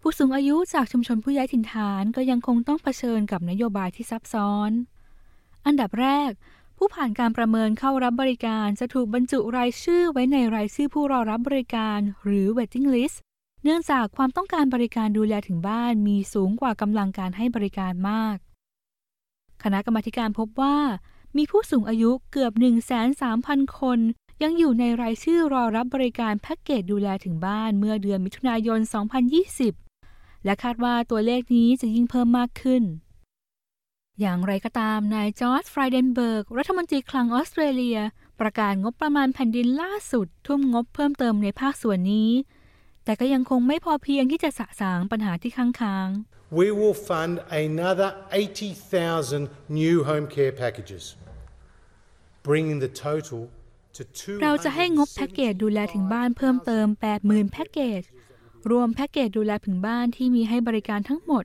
[0.00, 4.70] ผู้สูงอายุจากชุมชนผู้ย้ายถิ่นฐานก็ยังคงต้องเผชิญกับนโยบายที่ซับซ้อน
[5.66, 6.30] อันดับแรก
[6.76, 13.16] ผู้ผ่านการประเมินเข้ารับบริการจะถูกบรรจุรายชื่อไว้ในรายชื่อผู้รอรับบริการหรือ waiting list
[13.64, 18.36] เนื่องจากความต้องการบริการดูแลถึงบ้านมีสูงกว่ากำลังการให้บริการมาก
[19.62, 20.76] คณะกรรมการพบว่า
[21.36, 22.52] มีผู้สูงอายุเกือบ
[23.14, 23.98] 1,300,000 คน
[24.44, 28.80] ยังอยู่ในรายชื่อรอรับบริการแพ็กเกจดูแลถึงบ้านเมื่อเดือนมิถุนายน
[29.62, 32.82] 2020 และคาดว่าตัวเลขนี้จะยิ่งเพิ่มมากขึ้น
[34.20, 37.98] อย่างไรก็ตาม นายจอร์จฟรายเดนเบิร์ก รัฐมนตรีคลังออสเตรเลีย
[38.40, 42.30] ประกาศงบประมาณแผ่นดินล่าสุด ทุ่มงบเพิ่มเติมในภาคส่วนนี้
[43.04, 46.08] แต่ก็ยังคงไม่พอเพียงที่จะสะสางปัญหาที่ค้างค้าง
[46.60, 47.34] We will fund
[47.66, 49.42] another 80,000
[49.80, 51.04] new home care packages,
[52.48, 53.42] bringing the total
[54.42, 56.86] เราจะให้งบแพ็กเกจดูแลถึงบ้านเพิ่มเติม
[57.20, 58.02] 80,000 แพ็กเกจ
[58.70, 61.44] รวมแพ็กเกจดูแลถึงบ้านที่มีให้บริการทั้งหมด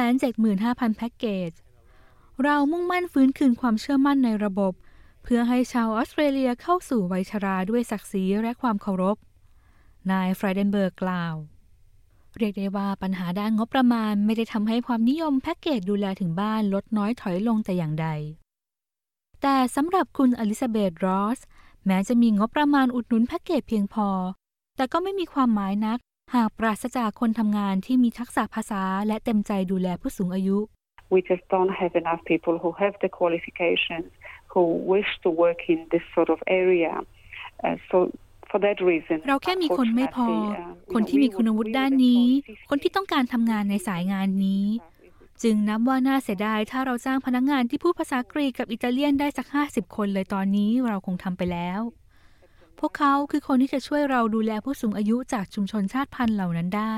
[0.00, 1.50] 275,000 แพ็กเกจ
[2.42, 4.72] เรามุ่งมั่นฟื้นคืนความเชื่อมั่นในระบบ
[5.22, 9.16] เพื่อให้ชาวออสเตรเลียเข้าสู่วัยชราด้วยศักดิ์ศรีและความเคารพ
[10.10, 11.34] นายฟรายเดนเบิร์กกล่าว
[12.38, 18.08] เรียกได้ว่าปัญหาด้านงบประมาณไม่ได้ทำให้ความนิยมแพ็กเกจดูแลถึงบ้านลดน้อยถอยลงแต่อย่างใด
[19.42, 21.38] แต่สำหรับคุณอลิซาเบธรอส
[21.86, 24.08] แม้จะมีงบประมาณอุดหนุนแพ็กเกจเพียงพอ
[24.76, 25.98] แต่ก็ไม่มีความหมายนัก
[26.34, 30.58] หากปราศจากคนทำงานที่มีทักษะภาษาและเต็มใจดูแลผู้สูงอายุ
[31.14, 34.08] We just don't have enough people who have the qualifications
[34.52, 36.94] who wish to work in this sort of area.
[37.64, 37.98] Uh, so
[39.28, 40.26] เราแค่มีคนไม่พอ
[40.94, 42.24] คนที่มีคุณวุฒิด้านนี้
[42.70, 44.64] คนที่ต้องการทำงานในสายงานนี้
[45.42, 51.80] จึงนับว่าน่าเสียดายถ้าเราจ้างพนักงงานที่พูดภาษากรีกกับอิตาเลียนได้สักห้าสิบคนเลยตอนนี้เราคงทำไปแล้ว
[52.78, 56.96] พวกเขาคือคนที่จะช่วยเราดูแลผู้สูงอายุจากชุมชนชาติพันธุ์เหล่านั้นได้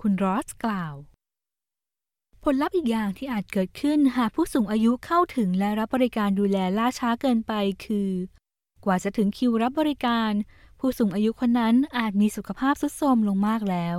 [0.00, 0.94] คุณรอสกล่าว
[2.44, 7.52] ผลลัพธ์อีกอย่างที่อาจเกิดขึ้นหากผู้สูงอายุเข้าถึงและรับบริการดูแลล่าช้าเกินไป
[7.84, 8.10] คือ
[8.84, 10.32] กว่าจะถึงคิวรับบริการ
[10.78, 13.98] ผู้สูงอายุคนนั้นอาจมีสุขภาพทรุดโทรมลงมากแล้ว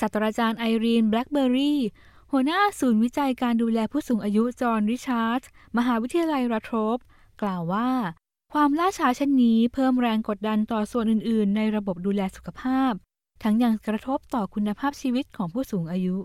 [0.00, 1.80] ศาสตราจารย์ไอรีนแบล็กเบอร์รี่
[2.32, 5.42] หัวหน้าศูนย์วิจัยการดูแลผู้สูงอายุจอห์นริชาร์ด
[5.78, 6.98] มหาวิทยาลัยลาโทรบ
[7.42, 7.90] กล่าวว่า
[8.54, 12.92] ความล่าช้าเช่นนี้เพิ่มแรงกดดันต่อส่วนอื่น ๆ ในระบบดูแลสุขภาพ
[13.42, 16.16] ทั้งยังกระทบต่อคุณภาพชีวิตของผู้สูงอายุ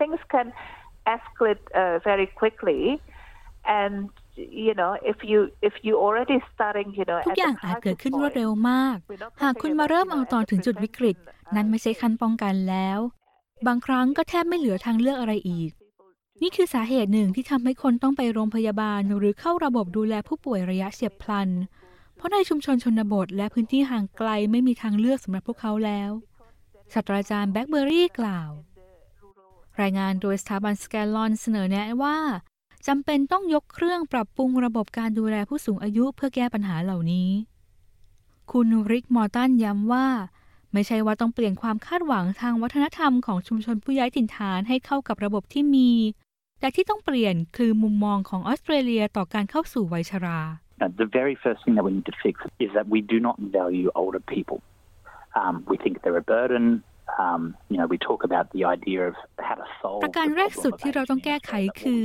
[0.00, 0.48] Things can
[1.14, 2.80] escalate uh, very quickly
[3.80, 3.94] and
[4.66, 8.96] you know if you if you already starting you know ทุกอย่างอาจเกิดขึ้นรวดเร็วมาก
[9.42, 11.16] หากคุณมาเริ่มเอาตอนถึงจุดวิกฤต
[11.56, 13.00] นั้นไม่ใช่ขั้นป้องกันแล้ว
[13.66, 15.70] บางครั้งก็แทบไม่เหลือทางเลือกอะไรอีก
[16.42, 21.48] นี่คือสาเหตุหนึ่งที่ทำให้คนต้องไปโรงพยาบาลหรือเข้าระบบดูแลผู้ป่วยระยะเฉียบพลัน
[22.16, 26.10] เพราะในชุมชนชนบทและพื้นที่ห่างไกลไม่มีทางเลือกสำหรับพวกเขาแล้ว
[26.92, 28.50] ศาสตราจารย์แบ็กเบอรี่กล่าว
[29.80, 32.16] รายงานโดยสถาบันสแกนลอนเสนอแนะว่า
[32.86, 37.30] จำเป็นต้องยกเครื่องปรับปรุงระบบการดูแลผู้สูงอายุเพื่อแก้ปัญหาเหล่านี้
[38.52, 40.06] คุณริกมอร์ตันย้ำว่า
[40.74, 45.90] ไม่ใช่ว่าต้องเปลี่ยนความคาดหวังทางวัฒนธรรมของชุมชนผู้ย้ายถิ่นฐานให้เข้ากับระบบที่มี
[46.60, 50.40] แต่ที่ต้องเปลี่ยนคือมุมมองของออสเตรเลียต่อการเข้าสู่วัยชรา
[51.02, 53.88] The very first thing that we need to fix is that we do not value
[54.00, 54.58] older people.
[55.40, 56.64] Um, we think they're a burden.
[57.22, 59.14] Um, you know, we talk about the idea of
[59.46, 60.00] how to solve.
[60.04, 62.02] ประการแรกสุดที่เราต้องแก้ไขคือ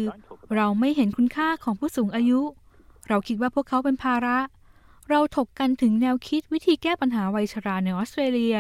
[0.55, 2.41] เราไม่เห็นคุณค่าของผู้สูงอายุ
[3.10, 8.58] เราคิดว่าพวกเขาเป็นภาระเราถกกันถึงแนวคิดวิธีแก้ปัญหาวัยชราในออสเตรเลีย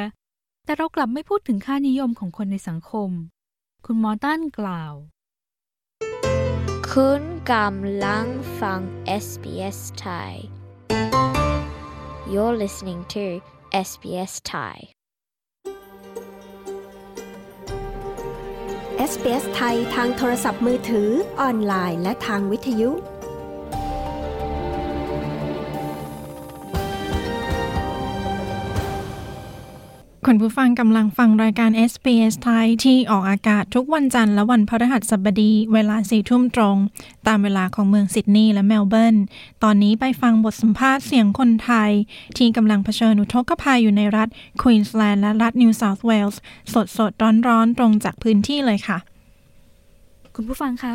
[0.65, 3.09] แต่เรากลับไม่พูดถึงค่านิยมของคนในสังคม
[3.85, 4.93] คุณมอตันกล่าว
[6.91, 8.27] คุณกำลัง
[8.61, 8.81] ฟัง
[9.23, 10.31] SBS Thai
[12.31, 13.25] You're listening to
[13.87, 14.77] SBS Thai
[19.11, 21.09] SBS ไทยทางโทรศัพท์มือถือ
[21.41, 22.91] ออนไลน์ และทางวิทยุ
[30.25, 36.77] คุณผู้ฟังกำลังฟังรายการ SBS ไทยที่ออกอากาศทุกวันจันทร์และวันพฤหัสบดี เวลาสี่ทุ่มตรง
[37.27, 39.15] ตามเวลาของเมืองซิดนีย์และเมลเบิร์น
[39.63, 41.91] ตอนนี้ไปฟังบทสัมภาษณ์เสียงคนไทย
[42.37, 44.27] ที่กำลังเผชิญอุทกภัยอยู่ในรัฐ
[44.61, 46.39] ควีนสแลนด์และรัฐนิวเซาท์เวลส์
[46.73, 48.97] สดสดร้อนร้อนตรงจากพื้นที่เลยค่ะ
[50.35, 50.93] คุณผู้ฟังคะ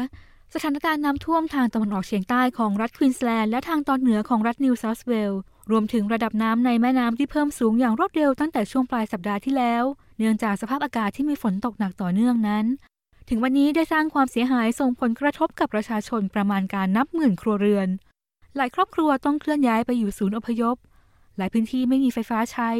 [0.54, 9.84] สถานการณ์น้ำท่วมทางตะวันออกเฉียงใต้ของรัฐควีนสแลนด์และทางตอนเหนือของรัฐนิวเซาท์เวลส์ รวมถึงระดับน้ำในแม่น้ำที่เพิ่มสูงอย่างรวดเร็วตั้งแต่ช่วงปลายสัปดาห์ที่แล้ว
[10.18, 12.66] เนื่องจากสภาพอากาศที่มีฝนตกหนักต่อเนื่องนั้น
[13.28, 17.88] ถึงวันนี้ได้สร้างความเสียหายส่งผลกระทบกับประชาชนประมาณการนับหมื่นครัวเรือน
[18.56, 20.76] หลายครอบครัวต้องเคลื่อนย้ายไปอยู่ศูนย์อพยพ
[21.36, 22.70] หลายพื้นที่ไม่มีไฟฟ้าใช้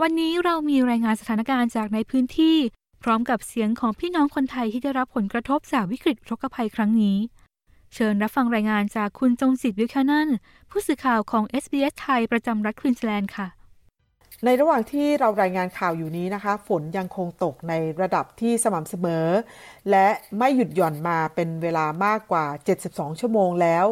[0.00, 2.56] วันนี้เรามีรายงานสถานการณ์จากในพื้นที่
[3.02, 7.16] พร้อมกับเสียงของพี่น้องคนไทยที่ได้รับผลกระทบจากวิกฤตอุทกภัยครั้งนี้
[7.98, 10.28] เชิญรับฟังรายงานจากคุณจงจิตวิวแคนัน
[10.70, 13.46] ผู้สื่อข่าวของ SBS ไทยประจำรัฐควีนสแลนด์ค่ะ
[14.44, 19.26] ในระหว่างที่เรารายงานข่าวอยู่นี้นะคะ ฝนยังคงตกในระดับที่สม่ำเสมอ
[19.90, 22.46] และไม่หยุดหย่อนมาเป็นเวลามากกว่า
[22.82, 23.86] 72 ชั่วโมงแล้ว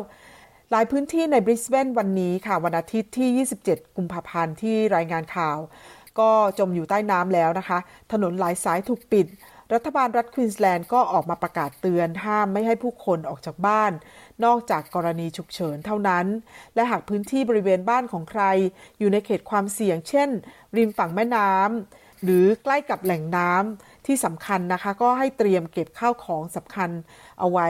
[0.70, 5.58] หลายพื้นที่ในบริสเบนวันนี้ค่ะ วันอาทิตย์ที่ 27 กุมภาพันธ์ที่รายงานข่าว
[6.18, 7.78] ก็จมอยู่ใต้น้ำแล้วนะคะ
[8.12, 9.26] ถนนหลายสายถูกปิด
[9.72, 13.92] รัฐบาลรัฐควีนสแลนด์ก็ออกมาประกาศเตือนห้ามไม่ให้ผู้คนออกจากบ้าน
[14.44, 16.27] นอกจากกรณีฉุกเฉินเท่านั้น
[16.74, 18.42] และหากพื้นที่บริเวณบ้านของใคร
[18.98, 20.31] อยู่ในเขตความเสี่ยง เช่น
[20.77, 26.90] ริมฝั่งแม่น้ำหรือใกล้กับแหล่งน้ำที่สำคัญนะคะ ก็ให้เตรียมเก็บข้าวของสำคัญ
[27.38, 27.68] เอาไว้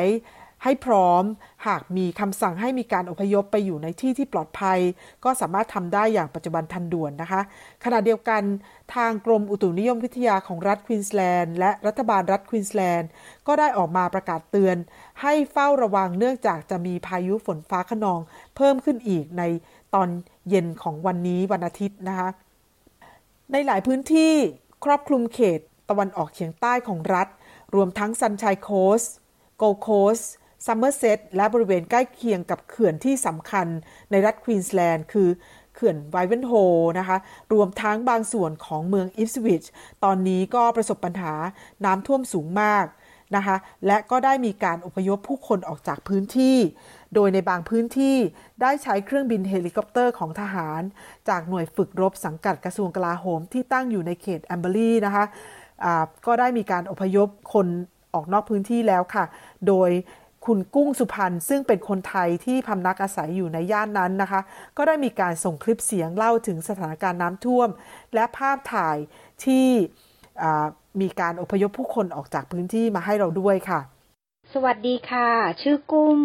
[0.64, 1.24] ให้พร้อม
[1.66, 4.79] หากมีคำสั่งให้มีการอพยพไปอยู่ในที่ที่ปลอดภัย
[5.24, 7.40] ก็สามารถทำได้อย่างปัจจุบันทันด่วนนะคะ
[7.85, 8.42] ขณะเดียวกัน
[8.94, 13.08] ทางกรมอุตุนิยมวิทยาของรัฐควีนสแลนด์และรัฐบาลรัฐควีนสแลนด์
[13.46, 14.77] ก็ได้ออกมาประกาศเตือน
[15.23, 18.21] ให้เฝ้าระวังเนื่องจากจะมีพายุฝนฟ้าขนอง
[18.56, 19.42] เพิ่มขึ้นอีกใน
[19.94, 20.08] ตอน
[20.48, 22.29] เย็นของวันนี้วันอาทิตย์นะคะ
[23.52, 24.33] ในหลายพื้นที่
[24.85, 25.60] ครอบคลุมเขต
[25.90, 27.29] ตะวันออกเฉียงใต้ของรัฐ
[27.75, 29.02] รวมทั้งซันชัยโคส
[29.58, 30.21] โกโคส
[30.67, 33.67] ซัมเมอร์เซตและบริเวณใกล้เคียงกับเขื่อนที่สำคัญ
[34.10, 35.29] ในรัฐควีนสแลนด์คือ
[35.75, 36.52] เขื่อนไวเวนโฮ
[36.98, 37.17] นะคะ
[37.52, 39.65] รวมทั้งบางส่วนของเมืองอิปสวิช
[40.04, 41.35] ตอนนี้ก็ประสบปัญหา
[41.85, 42.85] น้ำท่วมสูงมาก
[43.37, 43.56] นะคะ
[43.87, 46.56] และก็ได้มีการอพยพผู้คนออกจากพื้นที่
[47.15, 48.17] โดยในบางพื้นที่
[48.62, 50.81] ได้ใช้เครื่องบินเฮลิคอปเตอร์ของทหาร
[51.29, 55.25] จากหน่วยฝึกรบสังกัดกระทรวงกลาโหมที่ตั้งอยู่ในเขตแอมเบอร์ลีย์นะคะ
[56.27, 57.67] ก็ได้มีการอพยพคน
[58.15, 59.25] ออกนอกพื้นที่แล้วค่ะ
[59.69, 59.90] โดย
[60.46, 64.40] คุณกุ้งสุพรรณซึ่งเป็นคนไทยที่พำนักอาศัยอยู่ในย่านนั้นนะคะ
[64.76, 67.68] ก็ได้มีการส่งคลิปเสียงเล่าถึงสถานการณ์น้ำท่วม
[68.14, 68.96] และภาพถ่าย
[69.44, 69.66] ที่
[71.00, 73.80] มีการอพยพผู้คนออกจากพื้นที่มาให้เราด้วยค่ะ
[74.52, 75.30] สวัสดีค่ะ
[75.62, 76.18] ชื่อกุ้ง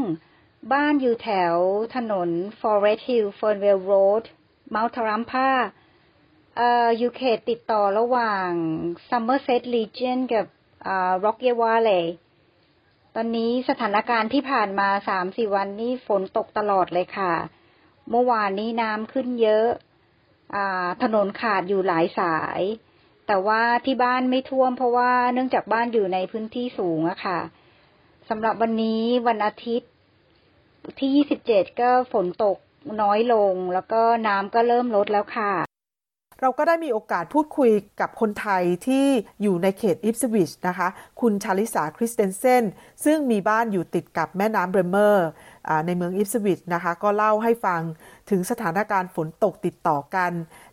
[0.73, 1.55] บ้านอยู่แถว
[1.95, 4.23] ถนน Forest Hill Fernwell Road
[4.69, 5.49] เมาทรัมพา
[6.57, 8.49] เอ่อยู่เขตติดต่อระหว่าง
[9.09, 10.45] Somerset Region กับ
[11.23, 12.05] Rocky Valley
[13.19, 17.33] อนนี้สถานการณ์ที่ผ่านมาสามสี่วันนี้ฝนตกตลอดเลยค่ะ
[18.09, 19.67] เมื่อวานนี้น้ำขึ้นเยอะ
[21.03, 22.61] ถนนขาดอยู่หลายสาย
[23.27, 27.39] แต่ว่าที่บ้านไม่ท่วมเพราะว่าเนื่องจากบ้านอยู่ในพื้นที่สูงอะค่ะ
[28.29, 29.89] สำหรับวันนี้วันอาทิตย์
[30.99, 32.57] ที่ยี่สิบเจ็ดก็ฝนตก
[33.01, 35.68] น้อยลง แล้วก็น้ำก็เริ่มลดแล้วค่ะ
[36.41, 39.05] เราก็ได้มีโอกาสพูดคุยกับคนไทยที่
[39.41, 40.87] อยู่ในเขตอิปสวิชนะคะ
[41.21, 42.63] คุณชาลิสาคริสเตนเซน
[43.05, 45.27] ซึ่งมีบ้านอยู่ติดกับแม่น้ำเบรเมอร์
[45.85, 47.81] ในเมืองอิปสวิชนะคะ ก็เล่าให้ฟัง
[48.29, 50.31] ถึงสถานการณ์ฝนตกติดต่อกัน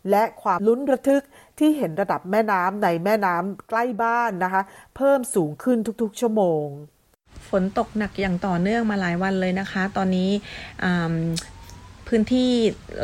[0.09, 1.23] และความลุ้นระทึก
[1.59, 4.61] ที่เห็นระดับแม่น้ำในแม่น้ำใกล้บ้านนะคะ
[4.95, 6.65] เพิ่มสูงขึ้นทุกๆ ชั่วโมง
[7.49, 10.29] ฝนตกหนักอย่างต่อเนื่องมาหลายวันเลยนะคะ ตอนนี้
[12.07, 12.51] พื้นที่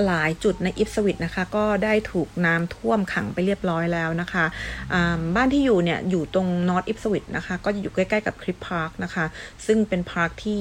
[0.05, 4.45] หลายจุดในอิฟสวิตนะคะ ก็ได้ถูกน้ำท่วมขังไปเรียบร้อยแล้วนะคะ
[5.35, 9.25] บ้านที่อยู่เนี่ยอยู่ตรงนอตอิฟสวิตนะคะ ก็อยู่ใกล้ ๆ กับคลิปพาร์คนะคะ
[9.65, 10.59] ซึ่งเป็น park ที่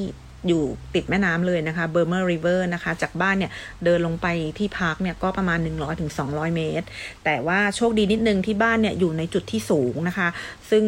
[0.49, 0.62] อยู่
[0.95, 3.51] ติดแม่น้ำเลยนะคะ Bremer River นะคะ จากบ้านเนี่ย
[3.84, 4.26] เดินลงไป
[4.59, 6.86] ที่ park เนี่ยก็ประมาณ 100-200ถึง200 เมตร
[7.24, 10.28] แต่ว่าโชคดีนิดนึงที่บ้านเนี่ยอยู่ในจุดที่สูงนะคะ
[10.70, 10.84] ซึ่ง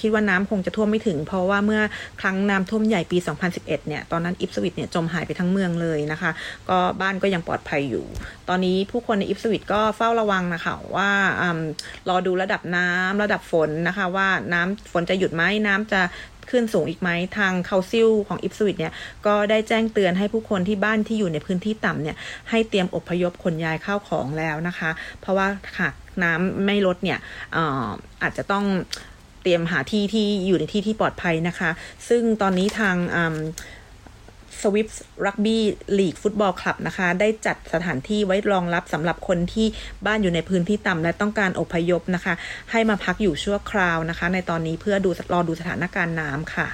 [0.00, 1.82] คิดว่าน้ำคงจะท่วมไม่ถึง เพราะว่าเมื่อ
[2.20, 3.18] ครั้งน้ำท่วมใหญ่ปี
[3.52, 6.30] 2011 เนี่ยตอนนั้นอิปสวิชเนี่ยจมหายไปทั้งเมืองเลยนะคะ
[6.68, 8.04] ก็บ้านก็ยังปลอดภัยอยู่
[8.48, 11.42] ตอนนี้ผู้คนในอิปสวิชก็เฝ้าระวังนะคะว่าอ
[12.08, 16.00] รอดูระดับน้ำระดับฝนนะคะ ว่าน้ำฝนจะหยุดไหมน้ำจะ
[16.50, 18.92] ขึ้นสูงอีกไหมทางเคาซิลของอิฟสวิตเนี่ย
[19.26, 22.16] ก็ได้แจ้งเตือนให้ผู้คนที่บ้านที่อยู่ในพื้นที่ต่ำเนี่ย
[22.50, 24.90] ให้เตรียมอพยพขนย้ายข้าวของแล้วนะคะ
[25.20, 25.46] เพราะว่า
[25.78, 27.18] หากน้ำไม่ลดเนี่ย
[27.56, 27.88] อา
[28.22, 28.64] อาจจะต้อง
[29.42, 31.70] เตรียมหาที่ที่อยู่ในที่ที่ปลอดภัยนะคะ
[32.08, 32.96] ซึ่งตอนนี้ทาง
[34.62, 34.88] สวิฟ
[35.26, 35.62] รักบี้
[35.98, 39.66] ลีกฟุตบอลคลับนะคะ ได้จัดสถานที่ไว้รองรับสำหรับคนที่
[40.06, 42.34] บ้านอยู่ในพื้นที่ต่ำและต้องการอพยพนะคะ
[42.70, 46.68] ให้มาพักอยู่ชั่วคราวนะคะ ในตอนนี้เพื่อดูรอดูสถานการณ์น้ำค่ะ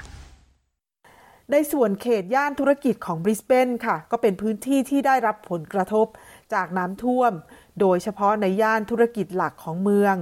[1.53, 6.07] ในส่วนเขตย่านธุรกิจของบริสเบนค่ะ ก็เป็นพื้นที่ที่ได้รับผลกระทบ
[6.55, 7.33] จากน้ำท่วม
[7.81, 10.15] โดยเฉพาะในย่านธุรกิจหลักของเมือง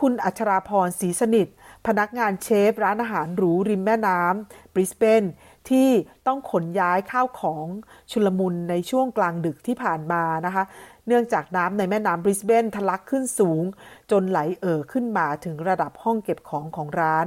[0.00, 1.48] คุณอัชราพรศรีสนิท
[1.86, 5.24] พนักงานเชฟร้านอาหารหรูริมแม่น้ำบริสเบน
[5.68, 5.88] ที่
[6.26, 7.66] ต้องขนย้ายข้าวของ
[8.10, 10.64] ชุลมุนในช่วงกลางดึกที่ผ่านมานะคะ
[11.06, 13.62] เนื่องจากน้ำในแม่น้ำบริสเบนทะลักขึ้นสูง
[14.10, 17.26] จนไหลเอ่อขึ้นมาถึงระดับห้องเก็บของของร้าน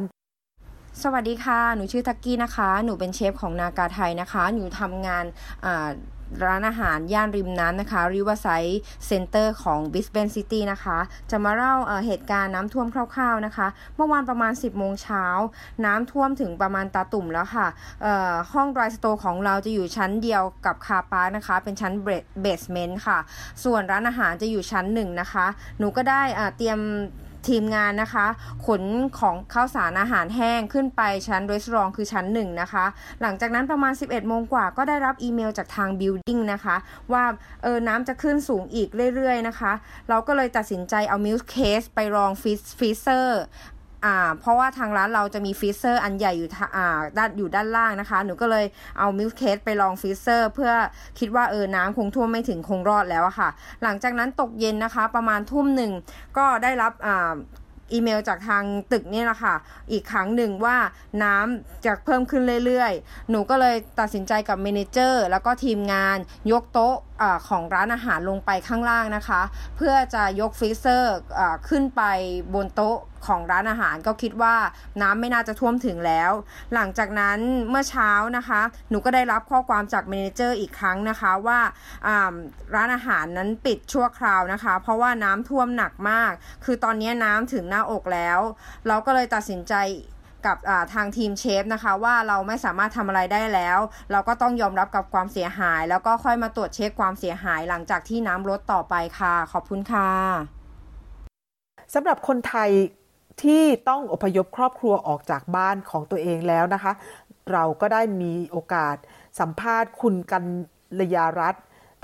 [1.03, 5.25] สวัสดีค่ะ หนูชื่อทักกี้นะคะ หนูเป็นเชฟของนากาไทยนะคะ หนูทำงาน
[6.45, 8.75] ร้านอาหารย่านริมน้ำนะคะ Riverside
[9.09, 10.97] Center ของ Brisbane City นะคะ
[11.31, 15.25] จะมาเล่าเเหตุการณ์น้ำท่วมคร่าวๆนะคะ เมื่อวานประมาณ 10 โมงเช้า
[15.86, 17.67] น้ำท่วมถึงประมาณตาตุ่มแล้วค่ะ
[18.53, 21.93] ห้อง dry store ของเราจะอยู่ชั้นเดียวกับคาปาร์นะคะ เป็นชั้น
[22.41, 23.19] basement ค่ะ
[23.63, 25.45] ส่วนร้านอาหารจะอยู่ชั้นหนึ่งนะคะ
[25.79, 26.21] หนูก็ได้
[26.57, 26.79] เตรียม
[27.50, 28.28] ทีมงานนะคะ
[28.66, 28.84] ขน
[29.20, 32.86] ของข้าวสารอาหารแห้งขึ้นไปชั้นรีสอร์ทคือชั้นหนึ่งนะคะ
[33.22, 36.76] หลังจากนั้นประมาณ 11โมงกว่าก็ได้รับอีเมลจากทาง building นะคะ
[37.14, 37.24] ว่า
[37.64, 39.72] เออน้ำจะขึ้นสูงอีกเรื่อยๆนะคะ
[40.10, 42.32] เราก็เลยตัดสินใจเอา milk crate ไปรอง
[42.80, 43.41] freezer
[44.06, 48.66] อ่าเพราะว่าทางร้านเราจะมี freezer อันใหญ่อยู่อ่าด้านอยู่ด้านล่างนะคะ หนูก็เลย
[48.99, 50.72] เอา milk crate ไปรอง freezer เพื่อ
[51.20, 53.49] คิดว่าเออน้ำคงท่วมไม่ถึงคงรอดแล้วอะค่ะ
[53.84, 55.91] หลังจากนั้นตกเย็นนะคะ ประมาณทุ่มหนึ่ง
[56.38, 57.34] ก็ได้รับอ่า
[57.93, 59.56] อีเมลจากทางตึกนี่แหละค่ะ
[59.91, 60.78] อีกครั้งหนึ่งว่า
[61.24, 66.18] น้ำจะเพิ่มขึ้นเรื่อยๆ หนูก็เลยตัดสินใจกับ manager แล้วก็ทีมงาน
[66.51, 69.41] ยกโต๊ะอของร้านอาหารลงไปข้างล่างนะคะ
[69.78, 71.16] เพื่อจะยก freezer
[71.70, 72.01] ขึ้นไป
[72.54, 74.55] บนโต๊ะ ของร้านอาหารก็คิดว่า
[75.01, 76.32] น้ำไม่น่าจะท่วมถึงแล้ว
[76.74, 81.59] หลังจากนั้นเมื่อเช้านะคะ หนูก็ได้รับข้อความจากเมนเจอร์อีกครั้งนะคะว่า
[82.76, 86.32] ร้านอาหารนั้นปิดชั่วคราวนะคะ เพราะว่าน้ำท่วมหนักมาก
[86.65, 88.39] คือตอนนี้น้ำถึงหน้าอกแล้ว
[88.88, 89.76] เราก็เลยตัดสินใจ
[90.45, 90.57] กับ
[90.93, 93.80] ทางทีมเชฟนะคะ ว่าเราไม่สามารถทำอะไรได้แล้ว
[94.11, 100.09] เราก็ต้องยอมรับกับความเสียหาย แล้วก็ค่อยมาตรวจเช็คความเสียหายหลังจากที่น้ำลดต่อไปค่ะ ขอบคุณค่ะ
[101.93, 102.69] สำหรับคนไทย
[103.41, 106.93] ที่ต้องอพยพครอบครัวออกจากบ้านของตัวเองแล้วนะคะ
[107.51, 108.95] เราก็ได้มีโอกาส
[109.39, 110.45] สัมภาษณ์คุณกัน
[110.99, 111.55] ลยารัต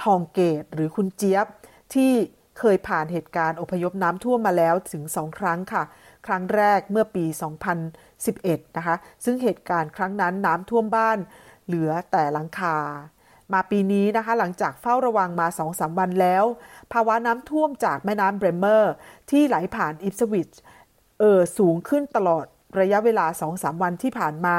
[0.04, 1.46] ทองเกตหรือคุณเจี๊ยบ
[1.94, 2.12] ที่
[2.60, 5.84] เคยผ่านเหตุการณ์อพยพน้ำท่วมมาแล้วถึงสองครั้งค่ะ
[6.28, 7.26] ครั้งแรกเมื่อปี
[8.02, 11.18] 2011 นะคะ ซึ่งเหตุการณ์ครั้งนั้นน้ำท่วมบ้าน
[11.66, 12.78] เหลือแต่หลังคา
[13.54, 16.46] มาปีนี้นะคะหลังจากเฝ้าระวังมาสองสามวันแล้ว
[16.94, 18.94] ภาวะน้ำท่วมจากแม่น้ำเบรเมอร์
[19.32, 20.50] ที่ไหลผ่านอิปสวิช
[21.20, 22.46] เออสูงขึ้นตลอด
[22.80, 24.58] ระยะเวลา2-3วันที่ผ่านมา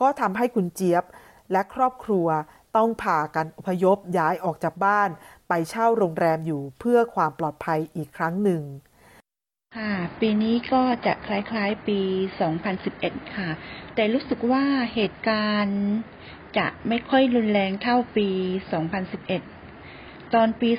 [0.00, 1.04] ก็ทำให้คุณเจี๊ยบ
[1.52, 2.28] และครอบครัว
[2.76, 5.08] ต้องพากันอพยพย้ายออกจากบ้าน
[5.48, 8.62] ไปเช่าโรงแรมอยู่เพื่อความปลอดภัยอีกครั้งหนึ่ง
[9.78, 12.00] ค่ะ ปีนี้ก็จะคล้ายๆปี
[12.68, 13.48] 2011 ค่ะ
[13.94, 15.80] แต่รู้สึกว่าเหตุการณ์
[16.58, 18.28] จะไม่ค่อยรุนแรงเท่าปี
[19.12, 20.70] 2011 ตอนปี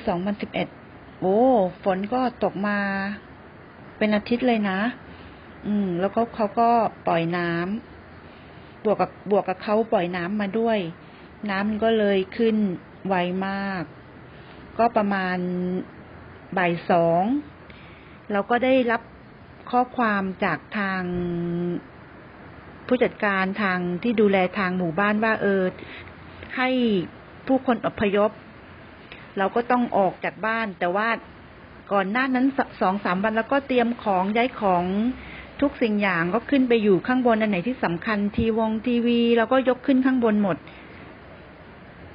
[0.56, 1.38] 2011 โอ้
[1.84, 2.78] ฝนก็ตกมา
[3.98, 4.78] เป็นอาทิตย์เลยนะ
[5.66, 6.70] อืม แล้วก็เขาก็
[7.06, 10.78] ปล่อยน้ำบวกกับบวกกับเขาปล่อยน้ำมาด้วย
[11.50, 12.56] น้ำก็เลยขึ้น
[13.08, 13.14] ไว
[13.46, 13.84] มาก
[14.78, 15.38] ก็ประมาณ
[16.58, 17.22] บ่ายสอง
[18.32, 19.02] เราก็ได้รับ
[19.70, 21.02] ข้อความจากทาง
[22.86, 25.62] ผู้จัดการทางที่ดูแลทางหมู่บ้านว่า เออ
[26.56, 26.68] ให้
[27.46, 28.30] ผู้คนอพยพ
[29.38, 31.08] เราก็ต้องออกจากบ้าน แต่ว่า
[31.92, 32.46] ก่อนหน้านั้น
[32.80, 34.84] สองสามวันแล้วก็เตรียมของย้ายของ
[35.60, 40.56] ทุกสิ่งอย่างก็ขึ้นไปอยู่ข้างบนอันไหนที่สำคัญทีวงทีวีแล้วก็ยกขึ้นข้างบนหมด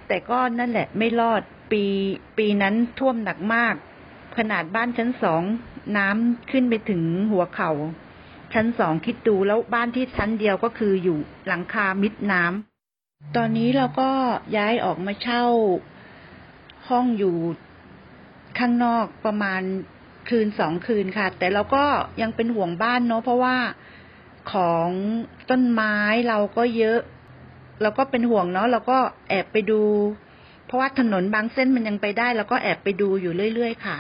[0.08, 1.42] แต่ก็นั่นแหละ ไม่รอด
[1.72, 1.84] ปี
[2.38, 3.76] ปีนั้นท่วมหนักมาก
[4.38, 5.42] ขนาดบ้านชั้นสอง
[5.98, 7.72] น้ำขึ้นไปถึงหัวเขา่า
[8.54, 11.18] ชั้นสองคิดดูแล้วบ้านที่ชั้นเดียวก็คืออยู่
[11.48, 14.10] หลังคามิดน้ำตอนนี้เราก็
[14.58, 15.46] ย้ายออกมาเช่า
[16.90, 17.36] ห้องอยู่
[18.60, 19.62] ข้างนอกประมาณ
[20.30, 21.84] คืนสองคืนค่ะ แต่เราก็
[22.22, 23.56] ยังเป็นห่วงบ้านเนาะเพราะว่า
[24.52, 24.90] ของ
[25.50, 25.96] ต้นไม้
[26.30, 27.00] เราก็เยอะ
[27.82, 28.98] เราก็เป็นห่วงเนาะเราก็
[29.30, 29.84] แอบไปดู
[30.66, 33.98] เพราะว่าถนนบางเส้นมันยังไปได้เราก็แอบไปดูอยู่เรื่อยๆค่ะ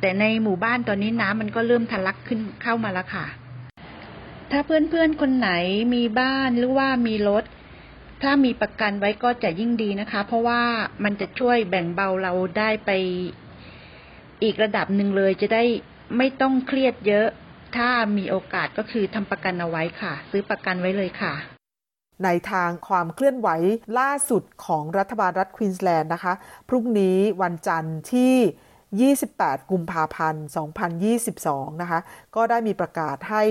[0.00, 3.26] แต่ในหมู่บ้านตอนนี้น้ำมันก็เริ่มทะลักขึ้นเข้ามาแล้วค่ะ
[4.50, 5.50] ถ้าเพื่อนๆคนไหน
[5.94, 7.44] มีบ้านหรือว่ามีรถ
[8.22, 10.62] ถ้ามีประกันไว้ก็จะยิ่งดีนะคะ เพราะว่า
[11.04, 12.90] มันจะช่วยแบ่งเบาเราได้ไป
[14.42, 15.64] อีกระดับหนึ่งเลยจะได้
[16.16, 17.26] ไม่ต้องเครียดเยอะ
[17.76, 21.34] ถ้ามีโอกาสก็คือทำประกันเอาไว้ค่ะ ซื้อประกันไว้เลยค่ะ
[22.24, 23.48] ในทางความเคลื่อนไหว
[23.98, 26.34] ล่าสุดของรัฐบาลรัฐควีนสแลนด์นะคะ
[26.68, 30.44] พรุ่งนี้วันจันทร์ที่ 28 กุมภาพันธ์
[31.12, 32.00] 2022 นะคะ
[32.36, 33.42] ก็ได้มีประกาศให้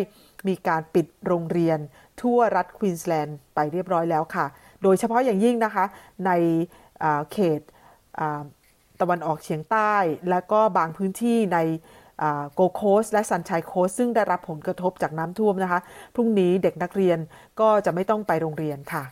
[0.47, 1.79] มีการปิดโรงเรียน
[2.21, 4.45] ทั่วรัฐควีนสแลนด์ไปเรียบร้อยแล้วค่ะ
[4.83, 5.85] โดยเฉพาะอย่างยิ่งนะคะ
[6.25, 6.31] ใน
[7.31, 7.61] เขต
[9.01, 9.95] ตะวันออกเฉียงใต้
[10.29, 11.59] และก็บางพื้นที่ใน
[12.53, 15.79] โกลด์โคสต์และซันไชน์โคสต์ซึ่งได้รับผลกระทบจากน้ำท่วมนะคะ
[16.15, 17.19] พรุ่งนี้เด็กนักเรียน
[17.59, 19.03] ก็จะไม่ต้องไปโรงเรียนค่ะ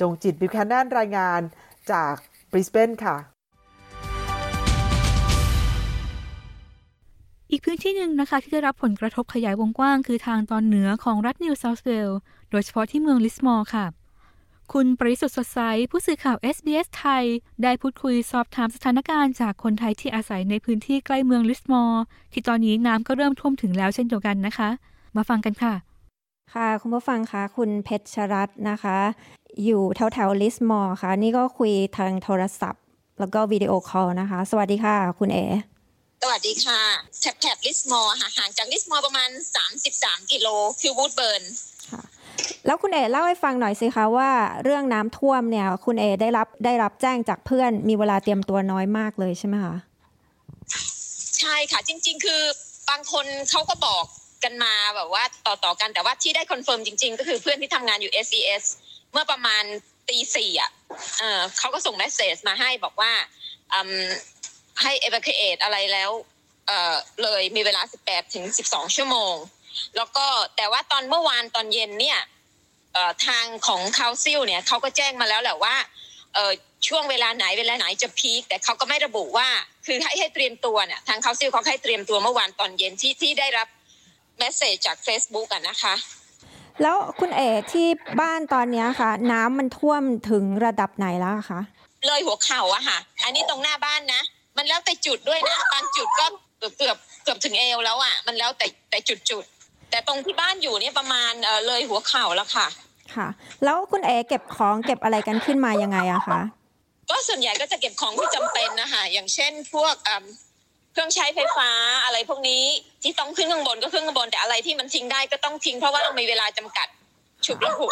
[0.00, 1.40] จงจิตบิวแคนนันรายงาน
[1.92, 2.14] จาก
[2.50, 3.16] บริสเบนค่ะ
[7.50, 12.18] อีกพื้นที่หนึ่งนะคะที่ได้รับผลกระทบขยายวงกว้างคือทางตอนเหนือของรัฐนิวเซาท์เวลส์
[12.50, 13.84] โดยเฉพาะที่เมืองลิสมอร์ค่ะ
[14.74, 15.60] คุณปริสุทธ์สดใส
[15.90, 17.24] ผู้สื่อข่าว SBS ไทย
[17.62, 22.02] ได้พูดคุยสอบถามสถานการณ์จากคนไทยที่อาศัยในพื้นที่ใกล้เมืองลิสมอร์
[22.32, 24.68] ที่ตอนนี้น้ำก็เริ่มท่วมถึงแล้วเช่นเดียวกันนะคะ
[25.16, 25.74] มาฟังกันค่ะ
[26.54, 28.98] ค่ะ คุณผู้ฟังคะคุณเพชรรัตน์นะคะ
[29.64, 32.82] อยู่แถวแถวลิสมอร์ค่ะ นี่ก็คุยทางโทรศัพท์
[33.18, 35.44] แล้วก็วิดีโอคอลนะคะ สวัสดีค่ะ คุณเอ๋
[36.22, 36.80] สวัสดีค่ะ
[37.20, 39.30] แถบแถบลิสมอร์ค่ะห่างจากลิสมอร์ประมาณ
[39.80, 40.48] 33 กิโล
[40.80, 41.42] คือวูดเบิร์น
[41.77, 41.77] ค่ะ
[42.66, 44.30] แล้วคุณเอ๋เล่าให้ฟังหน่อยสิคะว่า
[44.64, 49.74] เรื่องน้ำท่วมเนี่ย คุณเอ๋ได้รับได้รับแจ้งจากเพื่อนมีเวลาเตรียมตัวน้อยมากเลยใช่ไหมคะ
[51.38, 52.42] ใชใช่ค่ะ จริง ๆ คือ
[52.90, 54.04] บางคนเขาก็บอก
[54.44, 58.64] กันมาแบบว่าต่อๆกันแต่ว่าที่ได้ confirm จริง ๆ ก็คือเพื่อนที่ทำงานอยู่ SES
[59.12, 59.64] เมื่อประมาณ
[60.08, 60.70] ตีสี่อะ
[61.18, 63.12] เออเขาก็ส่ง message มาให้บอกว่า
[64.82, 66.10] ให้ evacuate อะไรแล้ว
[66.66, 69.34] เออเลยมีเวลา 18ถึง12 ชั่วโมง
[69.96, 72.18] แล้วก็แต่ว่าตอนเมื่อวานตอนเย็นเนี่ย
[72.94, 75.74] เอ่อทางของ council เนี่ยเขาก็แจ้งมาแล้วแหละว่า
[76.34, 76.52] เอ่อ
[76.88, 79.48] ช่วงเวลาไหนเวลาไหนจะ peak แต่เขาก็ไม่ระบุว่า
[79.86, 83.68] คือให้ให้เตรียมตัวเนี่ยทาง council เขาให้เตรียมตัวเมื่อวานตอนเย็นที่ที่ได้รับ
[84.38, 85.94] เมสเซจจาก Facebook อะนะคะ
[86.82, 87.88] แล้วคุณเอ๋ที่
[88.20, 91.60] บ้านตอนนี้ค่ะ น้ำมันท่วมถึงระดับไหนแล้วคะ
[92.06, 94.22] เลยหัวเข่าอะค่ะ อันนี้ตรงหน้าบ้านนะ
[94.56, 96.26] มันแล้วแต่จุดด้วยนะบางจุดก็
[96.58, 99.44] เกือบเกือบเกือบถึงเอวแล้วอะมันแล้วแต่แต่จุดจุด
[99.90, 102.66] แต่ตรงที่บ้านอยู่เนี่ยประมาณเออเลยหัวเข่าแล้วค่ะ
[103.14, 103.28] ค่ะ
[103.64, 106.40] แล้วคุณเอเก็บของเก็บอะไรกันขึ้นมายังไงอะคะ
[107.10, 110.24] ก็ส่วนใหญ่ก็จะเก็บของที่จำเป็นนะคะอย่างเช่น พวกเอิ่ม
[110.92, 111.70] เครื่องใช้ไฟฟ้า
[112.04, 112.62] อะไรพวกนี้
[113.02, 116.88] ที่ต้องขึ้นข้างบนก็ขึ้นข้างบนแต่อะไรที่มันทิ้งได้ก็ต้องทิ้งเพราะว่าเรามีเวลาจำกัด
[117.46, 117.90] ฉุกละหุก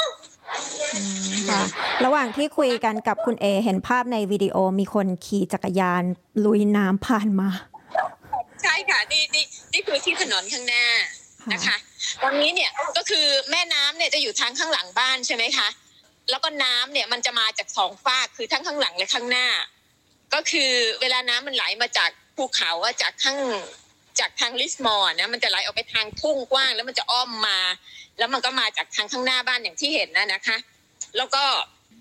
[1.51, 1.63] ค่ะ
[2.05, 6.03] ระหว่างที่คุยกันกับคุณเอ เห็นภาพในวิดีโอมีคนขี่จักรยาน
[6.45, 7.49] ลุยน้ำผ่านมา
[8.63, 10.85] ใช่ค่ะ นี่นี่นี่คือที่ถนนข้างหน้า
[11.53, 11.77] นะคะ
[12.23, 15.69] ตรงนี้เนี่ยก็คือแม่น้ำเนี่ยจะอยู่ทางข้างหลังบ้านใช่ไหมคะ
[16.31, 19.47] แล้วก็น้ำเนี่ยมันจะมาจากสองฝากคือทั้งข้างหลังและข้างหน้า
[20.35, 23.39] ก็คือเวลาน้ำมันไหลมาจากภูเขาอะจากข้าง
[24.21, 27.59] จากทางลิสมอร์นะมันจะไหลออกไปทางทุ่งกว้าง แล้วมันจะอ้อมมา
[28.19, 30.57] แล้วมันก็มาจากทางข้างหน้าบ้านอย่างที่เห็นนะนะคะ
[31.17, 31.45] แล้วก็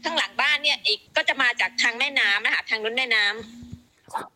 [0.03, 3.74] ข้างหลังบ้านเนี่ยอีกก็จะมาจากทางแม่น้ำนะคะทางนู้นแม่น้ำ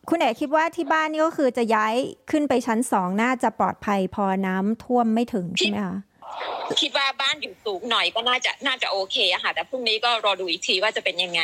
[0.08, 1.94] คุณเอคิดว่าที่บ้านนี่ก็คือจะย้าย
[2.30, 5.98] ขึ้นไปชั้นสองน่าจะปลอดภัยพอน้ำท่วมไม่ถึงใช่ไหมคะ
[6.80, 11.42] คิดว่าบ้านอยู่สูงหน่อยก็น่าจะน่าจะโอเคอะค่ะ แต่พรุ่งนี้ก็รอดูอีกทีว่าจะเป็นยังไง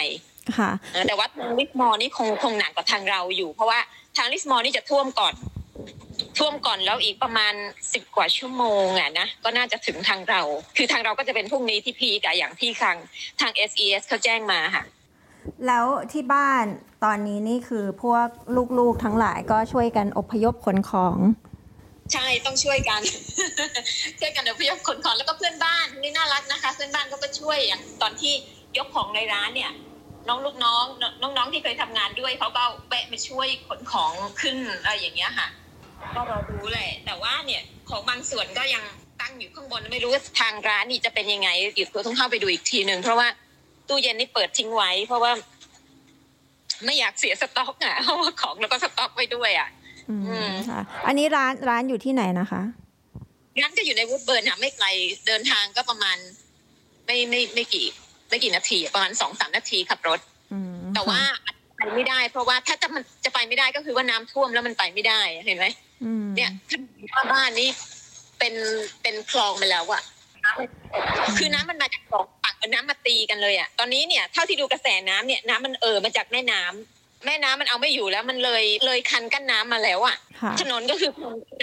[0.59, 3.79] ค่ะเออแต่ว่าทางลิสมอร์นี่คงคงหนักกว่าทางเราอยู่ เพราะว่า
[4.16, 5.35] ทางลิสมอร์นี่จะท่วมก่อน
[6.39, 7.55] ท่วมก่อนแล้วอีกประมาณ
[7.93, 10.43] สิบกว่าชั่วโมงอะนะก็น่าจะถึงทางเรา
[10.77, 12.97] คือทางเราก็จะเป็นพรุ่งนี้ที่ peak อะ อย่างที่ทาง
[13.41, 14.85] ทาง SES เขาแจ้งมาค่ะ
[15.66, 16.64] แล้วที่บ้าน
[17.05, 18.26] ตอนนี้นี่คือพวก
[18.78, 21.16] ลูกๆทั้งหลายก็ช่วยกันอพยพขนของ
[22.12, 23.03] ใช่ต้องช่วยกัน
[24.20, 28.32] ช่วยกันอพยพขนของแล้วก็เพื่อนบ้านนี่น่ารักนะคะ เพื่อนบ้านก็มาช่วยอย่างตอนที่
[28.78, 29.72] ยกของในร้านเนี่ย
[30.28, 30.84] น้องลูกน้อง
[31.22, 35.49] น้องน้องๆที่เคยทำงานด้วยเขาก็แวะมาช่วยขนของขึ้นอะไรอย่างเงี้ยค่ะ
[36.14, 38.84] ก็รอดูแหละแต่ว่าเนี่ยของบางส่วนก็ยัง
[39.20, 43.28] ตั้งอยู่ข้างบนไม่รู้ว่าทางร้านนี่จะเป็นยังไงเดี๋ยวต้องเข้าไปดูอีกทีหนึ่งเพราะว่า
[43.89, 45.32] ตู้เย็นนี่เปิดทิ้งไว้ เพราะว่า
[46.84, 49.68] ไม่อยากเสียสต็อกอะเพราะว่าของแล้วก็สต็อกไว้ด้วยอะ
[50.11, 50.16] อื
[50.51, 52.62] มค่ะ อันนี้ร้านร้านอยู่ที่ไหนนะคะ
[53.62, 54.87] ร้านจะอยู่ในวูดเบิร์นค่ะไม่ไกล
[55.26, 56.16] เดินทางก็ประมาณ
[57.07, 57.87] ไม่ไม่ไม่กี่
[58.28, 60.20] ไม่กี่นาที ประมาณสองสามนาทีขับรถ
[60.53, 61.20] อืมแต่ว่า
[61.76, 65.66] ไปไม่ได้ เพราะว่าถ้าจะมันจะไปไม่ได้ก็คือว่าน้ำท่วมแล้วมันไปไม่ได้เห็นไหม
[66.05, 66.51] อืมเนี่ย
[67.12, 67.68] ถ้าบ้านนี้
[68.39, 68.55] เป็น
[69.03, 70.03] เป็นคลองไปแล้วอะ
[71.39, 72.24] คือน้ำมันมาจากสอง
[72.67, 81.11] ฝั่งเอาน้ำมาตีกันเลยอะตอนนี้เนี่ยเท่าที่ดูกระแสน้ำเนี่ยน้ำมันเอ่อมาจากแม่น้ำแม่น้ำมันเอาไม่อยู่แล้วมันเลยเลยคันกั้นน้ำมาแล้วอะค่ะถนนก็คือ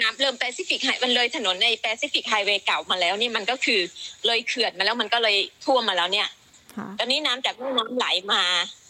[0.00, 3.80] น้ำเริ่ม Pacific High มันเลยถนนใน Pacific Highway เก่ามาแล้วนี่มันก็คือ
[4.26, 6.28] เลยเขื่อนมาแล้วมันก็เลยท่วมมาแล้วเนี่ย
[6.76, 8.42] ค่ะตอนนี้น้ำจากแม่น้ำไหลมา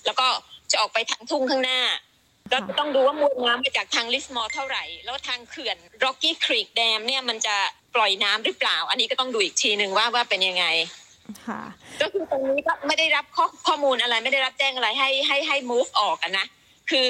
[0.06, 0.26] แล้วก็
[0.70, 1.80] จะออกไปทางทุ่งข้างหน้า
[2.52, 7.56] ก็ต้องดูว่ามวลน้ำมาจากทางลิสมอร์เท่าไหร่ แล้วทางเขื่อน Rocky Creek Dam เนี่ยมันจะ
[7.94, 10.66] ปล่อยน้ำหรือเปล่า อันนี้ก็ต้องดูอีกทีหนึ่งว่าว่าเป็นยังไง
[11.46, 11.60] ค่ะ
[12.00, 16.46] ก็คือตรงนี้ก็ไม่ได้รับข้อข้อมูลอะไร ไม่ได้รับแจ้งอะไรให้ให้ให้ move ออกอะนะ
[16.90, 17.08] คือ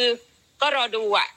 [0.60, 1.28] ก็รอดูอะ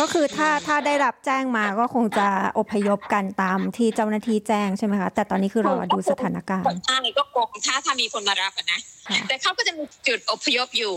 [0.00, 8.80] ก็คือถ้าถ้าได้รับแจ้งมาก็คงจะอพยพกันตามที่เจ้าหน้าที่แจ้งใช่ไหมคะแต่ตอนนี้คือรอดูสถานการณ์ใช่ก็คงถ้าถ้ามีคนมารับอะนะ
[9.28, 10.94] แต่เขาก็จะมีจุดอพยพอยู่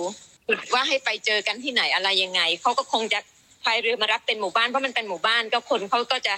[0.48, 3.20] จุดว่าให้ไปเจอกันที่ไหนอะไรยังไงเขาก็คงจะ
[3.64, 6.34] พายเรือมารับเป็นหมู่บ้านเพราะมันเป็นหมู่บ้านก็คนเขาก็จะ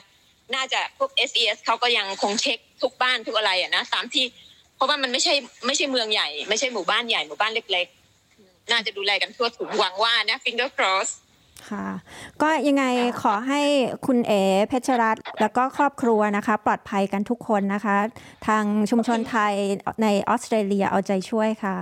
[0.55, 4.25] น่าจะพวก SES เขาก็ยังคงเช็คทุกบ้านทุกอะไรอะนะตามที่
[4.75, 5.33] เพราะว่ามันไม่ใช่
[5.65, 7.87] ไม่ใช่เมืองใหญ่ ไม่ใช่หมู่บ้านใหญ่หมู่บ้านเล็ก
[8.29, 11.09] ๆ น่าจะดูแลกันทั่วถึงหวังว่านะ finger cross
[11.69, 11.87] ค่ะ
[12.41, 12.85] ก็ยังไง
[13.21, 13.61] ขอให้
[14.05, 14.33] คุณเอ
[14.69, 17.97] เพชรรัตน์แล้วก็ครอบครัวนะคะ ปลอดภัยกันทุกคนนะคะ
[18.47, 19.53] ทางชุมชนไทย
[20.03, 21.75] ในออสเตรเลียเอาใจช่วยค่ะ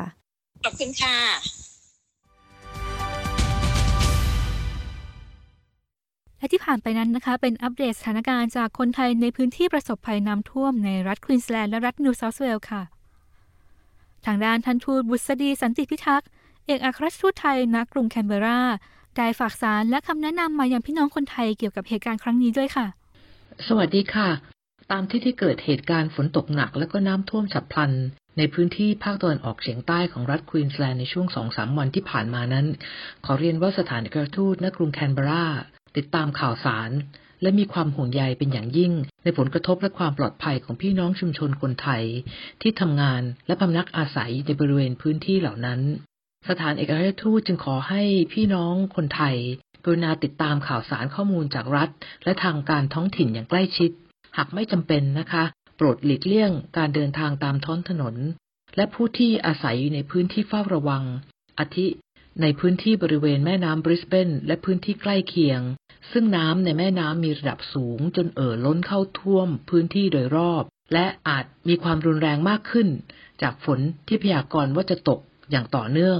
[0.63, 1.60] ขอบคุณค่ะ
[6.41, 12.81] และที่ผ่านไปนั้นนะคะเป็นอัปเดตสถานการณ์จากคนไทยในพื้นที่ประสบภัยน้ำท่วมในรัฐควีนสแลนด์และรัฐนิวเซาท์เวลส์ค่ะ
[14.25, 16.27] ทางด้านทันทูตบุษดีสันติพิทักษ์
[16.67, 18.61] เอกอัครราชทูตไทยณกรุงแคนเบรา
[19.17, 22.87] ได้ฝากสารและคำแนะนำมายังพี่น้องคนไทยเกี่ยวกับเหตุการณ์ครั้งนี้ด้วยค่ะ
[23.67, 24.29] สวัสดีค่ะ
[24.91, 27.91] ตามที่ที่เกิดเหตุการณ์ฝนตกหนักและก็น้ำท่วมฉับพลัน
[28.37, 32.65] ในพื้นที่ภาคตะวันออกเฉียงใต้ของรัฐควีนสแลนด์ในช่วงสองสามวันที่ผ่านมานั้น
[33.25, 35.45] ขอเรียนว่าสถานเอกอัครทูตณกรุงแคนเบรา
[35.97, 36.91] ติดตามข่าวสาร
[37.41, 42.03] และมีความห่วงใยเป็นอย่างยิ่ง ในผลกระทบและความปลอดภัยของพี่น้องชุมชนคนไทย
[42.61, 45.81] ที่ทำงานและพำนักอาศัยในบริเวณพื้นที่เหล่านั้น
[46.49, 49.35] สถานเอกอัครราชทูตจึงขอให้พี่น้องคนไทย
[49.83, 51.89] กรุณาติดตามข่าวสารข้อมูลจากรัฐ
[52.23, 53.91] และทางการท้องถิ่นอย่างใกล้ชิด
[54.37, 55.43] หากไม่จำเป็นนะคะ
[55.75, 58.15] โปรดหลีกเลี่ยงการเดินทางตามท้องถนน
[58.75, 61.03] และผู้ที่อาศัยอยู่ในพื้นที่เฝ้าระวัง
[61.59, 61.87] อาทิ
[62.41, 65.61] ในพื้นที่บริเวณแม่น้ำบริสเบนและพื้นที่ใกล้เคียง
[66.11, 72.87] ซึ่งน้ำในแม่น้ำมีระดับสูงจนเอ่อล้นเข้าท่วมพื้นที่โดยรอบ และอาจมีความรุนแรงมากขึ้น
[73.41, 75.19] จากฝนที่พยากรณ์ว่าจะตก
[75.51, 76.19] อย่างต่อเนื่อง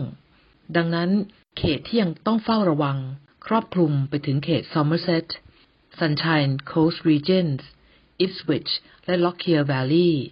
[0.75, 1.09] ดังนั้น
[1.57, 2.97] เขตที่ยังต้องเฝ้าระวัง
[3.45, 5.27] ครอบคลุมไปถึงเขต Somerset
[5.99, 7.61] Sunshine Coast Regions
[8.19, 8.67] อิฟสวิช
[9.05, 10.25] และล็อกเคียร์แวลลีย์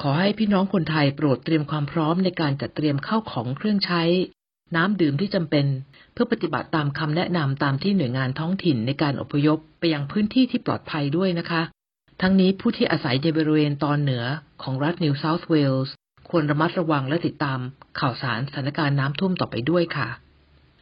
[0.00, 4.02] ขอให้พี่น้องคนไทยโปรดเตรียมความพร้อมในการจัดเตรียมเข้าของเครื่องใช้
[4.76, 5.66] น้ำดื่มที่จำเป็น
[6.12, 11.62] เพื่อปฏิบัติตามคำแนะนำตามที่หน่วยงานท้องถิ่นในการอพยพไปยังพื้นที่ที่ปลอดภัยด้วยนะคะ
[12.22, 14.24] ทั้งนี้ผู้ที่อาศัยในบริเวณตอนเหนือ
[14.62, 15.94] ของรัฐนิวเซาท์เวลส์
[16.30, 17.58] ควรระมัดระวังและติดตาม
[18.00, 20.08] ข่าวสารสถานการณ์น้ำท่วมต่อไปด้วยค่ะ